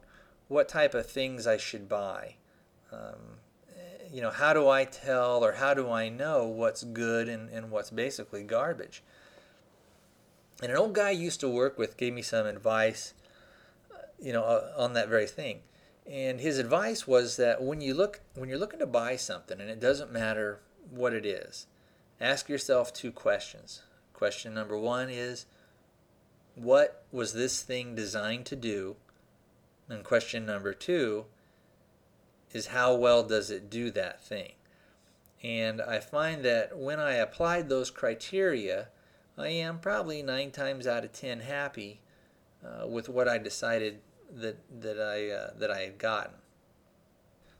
what 0.49 0.69
type 0.69 0.95
of 0.95 1.07
things 1.07 1.47
I 1.47 1.57
should 1.57 1.89
buy. 1.89 2.35
Um, 2.93 3.39
you 4.13 4.23
know, 4.23 4.31
how 4.31 4.53
do 4.53 4.69
I 4.69 4.85
tell 4.85 5.45
or 5.45 5.53
how 5.53 5.75
do 5.75 5.91
I 5.91 6.09
know 6.09 6.47
what's 6.47 6.85
good 6.85 7.29
and, 7.29 7.49
and 7.51 7.71
what's 7.71 7.91
basically 7.91 8.43
garbage? 8.43 9.03
And 10.63 10.73
an 10.73 10.79
old 10.79 10.95
guy 10.95 11.09
I 11.09 11.13
used 11.13 11.41
to 11.41 11.49
work 11.49 11.79
with 11.79 11.97
gave 11.97 12.15
me 12.15 12.23
some 12.23 12.47
advice, 12.47 13.13
you 14.21 14.33
know, 14.33 14.45
uh, 14.45 14.73
on 14.77 14.95
that 14.95 15.09
very 15.09 15.27
thing. 15.27 15.61
And 16.07 16.41
his 16.41 16.59
advice 16.59 17.07
was 17.07 17.37
that 17.37 17.63
when 17.63 17.81
you 17.81 17.93
look 17.93 18.21
when 18.35 18.49
you're 18.49 18.59
looking 18.59 18.79
to 18.79 18.87
buy 18.87 19.17
something 19.17 19.61
and 19.61 19.69
it 19.69 19.81
doesn't 19.81 20.13
matter 20.13 20.61
what 20.91 21.13
it 21.13 21.27
is, 21.27 21.67
ask 22.21 22.49
yourself 22.49 22.93
two 22.93 23.13
questions. 23.13 23.83
Question 24.15 24.55
number 24.55 24.79
1 24.79 25.11
is 25.11 25.47
what 26.55 27.05
was 27.13 27.35
this 27.35 27.63
thing 27.63 27.95
designed 27.95 28.47
to 28.47 28.57
do? 28.57 28.97
And 29.89 30.03
question 30.03 30.47
number 30.47 30.73
two 30.73 31.27
is 32.53 32.69
how 32.69 32.95
well 32.95 33.23
does 33.23 33.51
it 33.51 33.71
do 33.71 33.91
that 33.93 34.25
thing? 34.25 34.53
And 35.43 35.83
I 35.83 36.01
find 36.01 36.43
that 36.45 36.77
when 36.77 36.99
I 36.99 37.15
applied 37.15 37.69
those 37.69 37.91
criteria, 37.91 38.89
I 39.39 39.49
am 39.49 39.79
probably 39.79 40.23
nine 40.23 40.51
times 40.51 40.87
out 40.87 41.05
of 41.05 41.13
ten 41.13 41.41
happy 41.41 42.01
uh, 42.65 42.87
with 42.87 43.09
what 43.09 43.29
I 43.29 43.39
decided 43.39 44.01
that 44.35 44.59
that 44.81 44.99
I 44.99 45.31
uh, 45.31 45.51
that 45.59 45.71
I 45.71 45.81
had 45.81 45.99
gotten. 45.99 46.35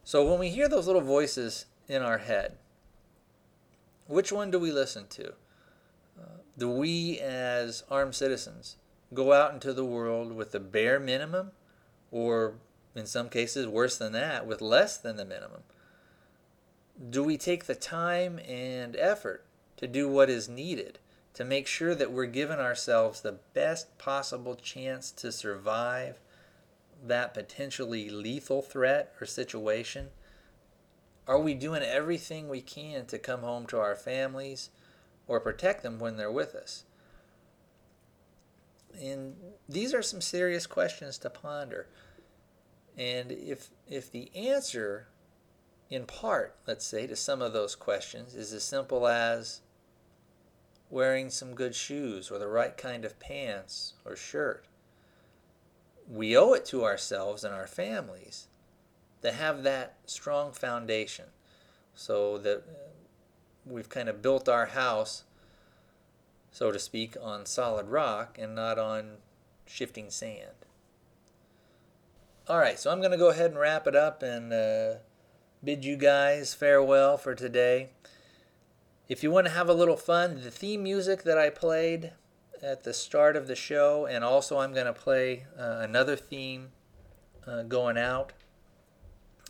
So 0.03 0.29
when 0.29 0.39
we 0.39 0.49
hear 0.49 0.69
those 0.69 0.87
little 0.87 1.03
voices 1.03 1.67
in 1.89 2.03
our 2.03 2.19
head, 2.19 2.57
which 4.07 4.33
one 4.33 4.51
do 4.51 4.59
we 4.59 4.73
listen 4.73 5.07
to? 5.09 5.33
Uh, 6.19 6.39
do 6.57 6.71
we, 6.71 7.19
as 7.19 7.83
armed 7.91 8.15
citizens, 8.15 8.77
go 9.13 9.33
out 9.33 9.53
into 9.53 9.73
the 9.73 9.85
world 9.85 10.33
with 10.33 10.53
the 10.53 10.61
bare 10.61 10.99
minimum, 10.99 11.51
or 12.11 12.55
in 12.95 13.05
some 13.05 13.29
cases, 13.29 13.67
worse 13.67 13.99
than 13.99 14.13
that, 14.13 14.47
with 14.47 14.63
less 14.63 14.97
than 14.97 15.17
the 15.17 15.25
minimum? 15.25 15.63
Do 17.11 17.23
we 17.23 17.37
take 17.37 17.65
the 17.67 17.75
time 17.75 18.39
and 18.49 18.97
effort 18.97 19.45
to 19.77 19.87
do 19.87 20.09
what 20.09 20.31
is 20.31 20.49
needed 20.49 21.01
to 21.37 21.45
make 21.45 21.67
sure 21.67 21.95
that 21.95 22.11
we're 22.11 22.25
giving 22.25 22.59
ourselves 22.59 23.21
the 23.21 23.39
best 23.53 23.99
possible 23.99 24.55
chance 24.55 25.11
to 25.13 25.31
survive 25.31 26.19
that 27.05 27.35
potentially 27.35 28.09
lethal 28.09 28.63
threat 28.63 29.13
or 29.21 29.27
situation? 29.27 30.09
Are 31.29 31.39
we 31.39 31.53
doing 31.53 31.83
everything 31.83 32.49
we 32.49 32.63
can 32.63 33.05
to 33.07 33.19
come 33.19 33.41
home 33.41 33.67
to 33.67 33.79
our 33.79 33.95
families 33.95 34.71
or 35.29 35.39
protect 35.39 35.83
them 35.83 35.99
when 35.99 36.17
they're 36.17 36.33
with 36.33 36.55
us? 36.55 36.85
And 38.99 39.37
these 39.69 39.93
are 39.93 40.03
some 40.03 40.23
serious 40.23 40.67
questions 40.67 41.19
to 41.19 41.29
ponder. 41.29 41.87
And 42.97 43.31
if 43.31 43.69
if 43.87 44.11
the 44.11 44.35
answer 44.35 45.09
in 45.91 46.07
part, 46.07 46.57
let's 46.67 46.87
say, 46.87 47.07
to 47.07 47.15
some 47.15 47.43
of 47.43 47.53
those 47.53 47.75
questions 47.75 48.35
is 48.35 48.55
as 48.55 48.65
simple 48.65 49.07
as 49.07 49.61
wearing 50.91 51.31
some 51.31 51.55
good 51.55 51.75
shoes 51.75 52.31
or 52.31 52.39
the 52.39 52.49
right 52.49 52.77
kind 52.77 53.05
of 53.05 53.19
pants 53.19 53.95
or 54.05 54.17
shirt. 54.17 54.65
We 56.09 56.37
owe 56.37 56.53
it 56.53 56.65
to 56.67 56.85
ourselves 56.85 57.43
and 57.43 57.53
our 57.53 57.67
families 57.67 58.47
to 59.23 59.33
have 59.33 59.63
that 59.65 59.97
strong 60.07 60.53
foundation 60.53 61.27
so 61.95 62.39
that 62.39 62.63
we've 63.65 63.89
kind 63.89 64.09
of 64.09 64.23
built 64.23 64.49
our 64.49 64.67
house, 64.67 65.25
so 66.53 66.71
to 66.71 66.79
speak, 66.79 67.17
on 67.21 67.47
solid 67.47 67.89
rock 67.89 68.39
and 68.39 68.55
not 68.55 68.79
on 68.79 69.17
shifting 69.67 70.11
sand. 70.11 70.67
All 72.49 72.59
right, 72.59 72.79
so 72.79 72.93
I'm 72.93 73.01
going 73.01 73.11
to 73.11 73.17
go 73.17 73.31
ahead 73.31 73.51
and 73.51 73.59
wrap 73.59 73.89
it 73.89 73.97
up 73.97 74.23
and 74.23 74.53
uh, 74.53 74.95
bid 75.65 75.85
you 75.85 75.97
guys 75.97 76.55
farewell 76.55 77.17
for 77.17 77.35
today. 77.35 77.91
If 79.09 79.23
you 79.23 79.31
want 79.31 79.47
to 79.47 79.53
have 79.53 79.69
a 79.69 79.75
little 79.75 79.97
fun, 79.97 80.41
the 80.43 80.51
theme 80.51 80.83
music 80.83 81.23
that 81.23 81.39
I 81.39 81.51
played 81.51 82.13
at 82.63 82.85
the 82.85 82.93
start 82.93 83.37
of 83.37 83.47
the 83.47 83.55
show, 83.55 84.07
and 84.07 84.25
also 84.25 84.59
I'm 84.59 84.73
going 84.73 84.87
to 84.87 84.93
play 84.93 85.47
uh, 85.59 85.79
another 85.81 86.17
theme 86.17 86.69
uh, 87.47 87.63
going 87.63 87.97
out. 87.97 88.33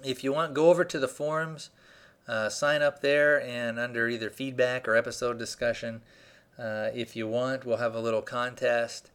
If 0.05 0.23
you 0.23 0.33
want, 0.33 0.53
go 0.53 0.69
over 0.69 0.85
to 0.85 0.99
the 0.99 1.09
forums, 1.09 1.71
uh, 2.29 2.51
sign 2.51 2.83
up 2.83 3.01
there, 3.01 3.41
and 3.41 3.79
under 3.79 4.09
either 4.09 4.29
feedback 4.29 4.87
or 4.87 4.95
episode 4.95 5.39
discussion, 5.39 6.03
uh, 6.59 6.91
if 6.95 7.17
you 7.17 7.27
want, 7.27 7.65
we'll 7.65 7.79
have 7.79 7.95
a 7.95 8.01
little 8.01 8.23
contest. 8.23 9.11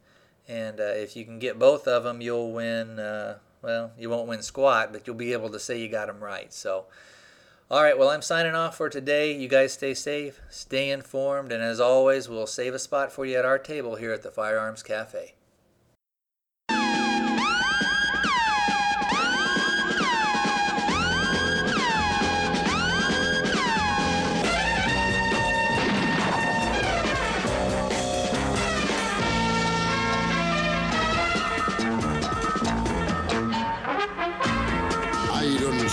And 0.47 0.79
uh, 0.79 0.83
if 0.83 1.15
you 1.15 1.23
can 1.23 1.37
get 1.37 1.59
both 1.59 1.87
of 1.87 2.03
them, 2.03 2.19
you'll 2.19 2.51
win 2.51 2.97
uh, 2.97 3.37
well, 3.61 3.91
you 3.97 4.09
won't 4.09 4.27
win 4.27 4.41
squat, 4.41 4.91
but 4.91 5.05
you'll 5.05 5.15
be 5.15 5.33
able 5.33 5.49
to 5.49 5.59
say 5.59 5.79
you 5.79 5.87
got 5.87 6.07
them 6.07 6.19
right. 6.19 6.51
So, 6.51 6.85
all 7.71 7.81
right, 7.81 7.97
well, 7.97 8.09
I'm 8.09 8.21
signing 8.21 8.53
off 8.53 8.75
for 8.75 8.89
today. 8.89 9.31
You 9.31 9.47
guys 9.47 9.71
stay 9.71 9.93
safe, 9.93 10.41
stay 10.49 10.89
informed, 10.91 11.53
and 11.53 11.63
as 11.63 11.79
always, 11.79 12.27
we'll 12.27 12.45
save 12.45 12.73
a 12.73 12.79
spot 12.79 13.13
for 13.13 13.25
you 13.25 13.37
at 13.37 13.45
our 13.45 13.57
table 13.57 13.95
here 13.95 14.11
at 14.11 14.23
the 14.23 14.29
Firearms 14.29 14.83
Cafe. 14.83 15.35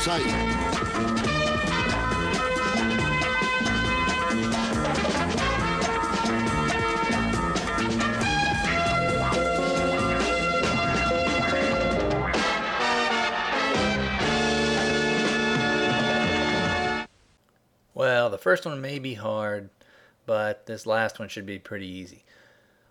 sight. 0.09 0.58
First 18.49 18.65
one 18.65 18.81
may 18.81 18.99
be 18.99 19.13
hard, 19.13 19.69
but 20.25 20.65
this 20.65 20.87
last 20.87 21.19
one 21.19 21.29
should 21.29 21.45
be 21.45 21.59
pretty 21.59 21.87
easy. 21.87 22.25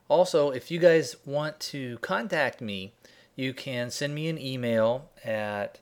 Also, 0.08 0.52
if 0.52 0.70
you 0.70 0.78
guys 0.78 1.16
want 1.26 1.60
to 1.60 1.98
contact 1.98 2.62
me, 2.62 2.94
you 3.36 3.56
can 3.56 3.90
send 3.90 4.14
me 4.14 4.28
an 4.30 4.38
email 4.38 5.10
at 5.26 5.80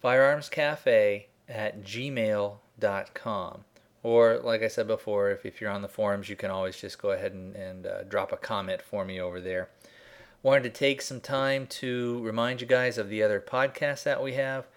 firearmscafe 0.00 1.24
at 1.48 1.82
gmail.com. 1.82 3.64
Or, 4.04 4.38
like 4.38 4.62
I 4.62 4.68
said 4.68 4.86
before, 4.86 5.28
if, 5.32 5.44
if 5.44 5.60
you're 5.60 5.72
on 5.72 5.82
the 5.82 5.88
forums, 5.88 6.28
you 6.28 6.36
can 6.36 6.52
always 6.52 6.80
just 6.80 7.02
go 7.02 7.10
ahead 7.10 7.32
and, 7.32 7.56
and 7.56 7.88
uh, 7.88 8.04
drop 8.04 8.30
a 8.30 8.36
comment 8.36 8.80
for 8.80 9.04
me 9.04 9.20
over 9.20 9.40
there. 9.40 9.70
Wanted 10.44 10.62
to 10.62 10.70
take 10.70 11.02
some 11.02 11.20
time 11.20 11.66
to 11.66 12.22
remind 12.22 12.60
you 12.60 12.68
guys 12.68 12.96
of 12.96 13.08
the 13.08 13.24
other 13.24 13.40
podcasts 13.40 14.04
that 14.04 14.22
we 14.22 14.34
have. 14.34 14.68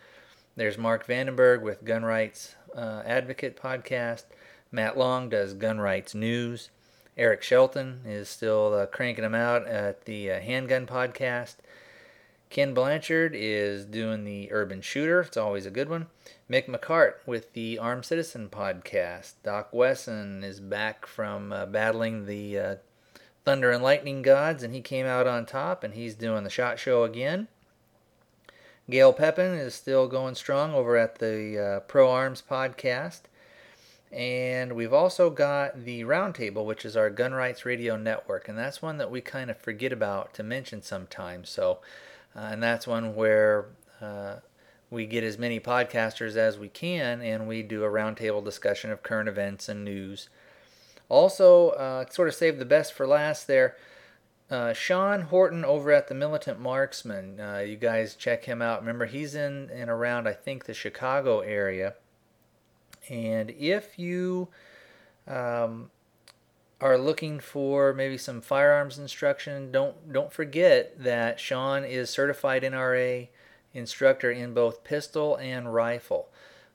There's 0.56 0.76
Mark 0.76 1.06
Vandenberg 1.06 1.62
with 1.62 1.86
Gun 1.86 2.04
Rights 2.04 2.56
uh, 2.78 3.04
Advocate 3.06 3.60
podcast. 3.60 4.26
Matt 4.72 4.98
Long 4.98 5.30
does 5.30 5.54
Gun 5.54 5.80
Rights 5.80 6.14
News. 6.16 6.70
Eric 7.18 7.42
Shelton 7.42 8.02
is 8.06 8.30
still 8.30 8.74
uh, 8.74 8.86
cranking 8.86 9.24
them 9.24 9.34
out 9.34 9.66
at 9.68 10.06
the 10.06 10.32
uh, 10.32 10.40
Handgun 10.40 10.86
podcast. 10.86 11.56
Ken 12.50 12.74
Blanchard 12.74 13.34
is 13.36 13.86
doing 13.86 14.24
the 14.24 14.52
Urban 14.52 14.82
Shooter. 14.82 15.22
It's 15.22 15.36
always 15.36 15.66
a 15.66 15.72
good 15.72 15.90
one. 15.90 16.08
Mick 16.50 16.68
McCart 16.68 17.16
with 17.26 17.52
the 17.54 17.78
Armed 17.78 18.06
Citizen 18.06 18.50
podcast. 18.50 19.34
Doc 19.44 19.70
Wesson 19.74 20.44
is 20.44 20.60
back 20.60 21.06
from 21.06 21.52
uh, 21.52 21.66
battling 21.66 22.26
the 22.26 22.58
uh, 22.58 22.76
Thunder 23.44 23.72
and 23.72 23.84
Lightning 23.84 24.22
gods, 24.22 24.64
and 24.64 24.74
he 24.74 24.82
came 24.82 25.06
out 25.06 25.28
on 25.28 25.46
top, 25.46 25.84
and 25.84 25.94
he's 25.94 26.16
doing 26.16 26.44
the 26.44 26.50
Shot 26.50 26.80
Show 26.80 27.04
again. 27.04 27.48
Gail 28.90 29.12
Pepin 29.12 29.54
is 29.54 29.76
still 29.76 30.08
going 30.08 30.36
strong 30.36 30.74
over 30.74 30.96
at 30.96 31.20
the 31.20 31.60
uh, 31.60 31.80
Pro 31.82 32.10
Arms 32.10 32.42
podcast. 32.50 33.22
And 34.12 34.74
we've 34.74 34.94
also 34.94 35.30
got 35.30 35.84
the 35.84 36.04
Roundtable, 36.04 36.66
which 36.66 36.86
is 36.86 36.96
our 36.96 37.10
Gun 37.10 37.34
Rights 37.34 37.66
Radio 37.66 37.98
Network, 37.98 38.48
and 38.48 38.58
that's 38.58 38.82
one 38.82 38.98
that 39.00 39.12
we 39.12 39.20
kind 39.20 39.52
of 39.52 39.58
forget 39.58 39.92
about 39.92 40.34
to 40.36 40.44
mention 40.44 40.82
sometimes. 40.82 41.50
So, 41.50 41.80
uh, 42.34 42.48
and 42.52 42.64
that's 42.64 42.88
one 42.88 43.16
where 43.16 43.66
uh, 44.00 44.36
we 44.90 45.06
get 45.06 45.26
as 45.26 45.38
many 45.38 45.60
podcasters 45.60 46.38
as 46.38 46.58
we 46.58 46.70
can, 46.70 47.22
and 47.22 47.50
we 47.50 47.64
do 47.64 47.84
a 47.84 47.90
roundtable 47.90 48.44
discussion 48.44 48.92
of 48.92 49.04
current 49.04 49.28
events 49.28 49.68
and 49.68 49.84
news. 49.84 50.30
Also, 51.10 51.70
uh, 51.72 52.06
sort 52.10 52.30
of 52.30 52.36
save 52.36 52.60
the 52.60 52.66
best 52.66 52.94
for 52.94 53.06
last 53.06 53.48
there. 53.48 53.76
Uh, 54.50 54.72
Sean 54.72 55.24
Horton 55.24 55.66
over 55.66 55.92
at 55.92 56.08
the 56.08 56.16
Militant 56.16 56.60
Marksman. 56.60 57.40
Uh, 57.40 57.60
you 57.60 57.76
guys 57.76 58.16
check 58.16 58.46
him 58.46 58.62
out. 58.62 58.80
Remember, 58.80 59.06
he's 59.06 59.36
in 59.36 59.70
and 59.74 59.90
around, 59.90 60.28
I 60.28 60.34
think, 60.34 60.66
the 60.66 60.74
Chicago 60.74 61.42
area. 61.42 61.96
And 63.10 63.52
if 63.52 64.00
you 64.00 64.48
um, 65.28 65.92
are 66.80 66.98
looking 66.98 67.40
for 67.40 67.94
maybe 67.94 68.18
some 68.18 68.40
firearms 68.40 68.98
instruction, 68.98 69.72
don't 69.72 70.14
don't 70.14 70.32
forget 70.32 71.04
that 71.04 71.40
Sean 71.40 71.84
is 71.84 72.10
certified 72.10 72.64
NRA 72.64 73.28
instructor 73.74 74.32
in 74.32 74.54
both 74.54 74.84
pistol 74.84 75.36
and 75.36 75.74
rifle. 75.74 76.30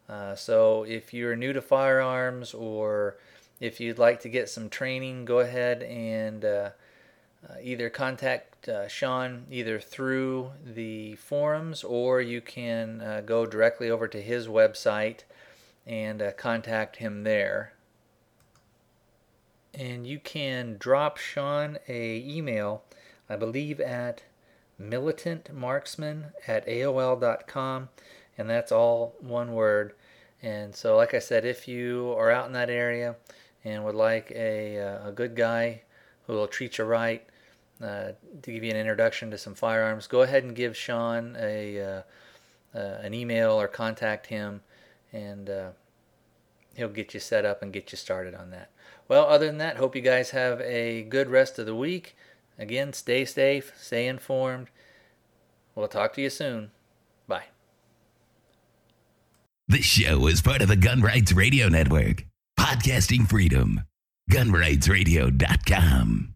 Uh, 0.08 0.34
so 0.34 0.84
if 0.84 1.14
you're 1.14 1.36
new 1.36 1.52
to 1.54 1.62
firearms 1.62 2.52
or 2.52 3.16
if 3.60 3.80
you'd 3.80 3.98
like 3.98 4.20
to 4.20 4.28
get 4.28 4.48
some 4.48 4.68
training, 4.68 5.24
go 5.24 5.38
ahead 5.38 5.82
and 5.82 6.44
uh, 7.48 7.54
either 7.62 7.90
contact 7.90 8.68
uh, 8.68 8.86
Sean 8.88 9.46
either 9.50 9.80
through 9.80 10.52
the 10.64 11.16
forums 11.16 11.82
or 11.82 12.20
you 12.20 12.40
can 12.40 13.00
uh, 13.00 13.22
go 13.24 13.46
directly 13.46 13.90
over 13.90 14.06
to 14.08 14.20
his 14.20 14.46
website 14.46 15.20
and 15.86 16.22
uh, 16.22 16.32
contact 16.32 16.96
him 16.96 17.24
there 17.24 17.72
and 19.74 20.06
you 20.06 20.18
can 20.18 20.76
drop 20.78 21.16
Sean 21.16 21.78
a 21.88 22.18
email, 22.18 22.82
I 23.28 23.36
believe 23.36 23.80
at 23.80 24.22
militantmarksman 24.80 26.32
at 26.46 26.66
AOL.com. 26.66 27.88
And 28.36 28.50
that's 28.50 28.72
all 28.72 29.14
one 29.20 29.52
word. 29.52 29.94
And 30.42 30.74
so, 30.74 30.96
like 30.96 31.14
I 31.14 31.18
said, 31.20 31.44
if 31.44 31.68
you 31.68 32.14
are 32.18 32.30
out 32.30 32.46
in 32.46 32.52
that 32.52 32.70
area 32.70 33.16
and 33.64 33.84
would 33.84 33.94
like 33.94 34.32
a, 34.34 34.78
uh, 34.78 35.08
a 35.08 35.12
good 35.12 35.36
guy 35.36 35.82
who 36.26 36.34
will 36.34 36.48
treat 36.48 36.78
you 36.78 36.84
right, 36.84 37.24
uh, 37.82 38.12
to 38.42 38.52
give 38.52 38.64
you 38.64 38.70
an 38.70 38.76
introduction 38.76 39.30
to 39.30 39.38
some 39.38 39.54
firearms, 39.54 40.06
go 40.06 40.22
ahead 40.22 40.44
and 40.44 40.54
give 40.54 40.76
Sean 40.76 41.36
a 41.38 41.80
uh, 41.80 42.02
uh, 42.74 42.98
an 43.02 43.14
email 43.14 43.60
or 43.60 43.68
contact 43.68 44.26
him, 44.26 44.62
and 45.12 45.50
he'll 46.74 46.88
get 46.88 47.14
you 47.14 47.20
set 47.20 47.44
up 47.44 47.62
and 47.62 47.72
get 47.72 47.92
you 47.92 47.98
started 47.98 48.34
on 48.34 48.50
that. 48.50 48.70
Well, 49.08 49.26
other 49.26 49.46
than 49.46 49.58
that, 49.58 49.76
hope 49.76 49.94
you 49.94 50.02
guys 50.02 50.30
have 50.30 50.60
a 50.62 51.02
good 51.02 51.28
rest 51.28 51.58
of 51.58 51.66
the 51.66 51.74
week. 51.74 52.16
Again, 52.58 52.92
stay 52.92 53.24
safe, 53.24 53.72
stay 53.78 54.06
informed. 54.06 54.68
We'll 55.74 55.88
talk 55.88 56.12
to 56.14 56.22
you 56.22 56.30
soon. 56.30 56.70
Bye. 57.26 57.44
This 59.68 59.84
show 59.84 60.26
is 60.26 60.42
part 60.42 60.62
of 60.62 60.68
the 60.68 60.76
Gun 60.76 61.00
Rights 61.00 61.32
Radio 61.32 61.68
Network. 61.68 62.24
Podcasting 62.58 63.28
freedom. 63.28 63.82
GunRightsRadio.com. 64.30 66.34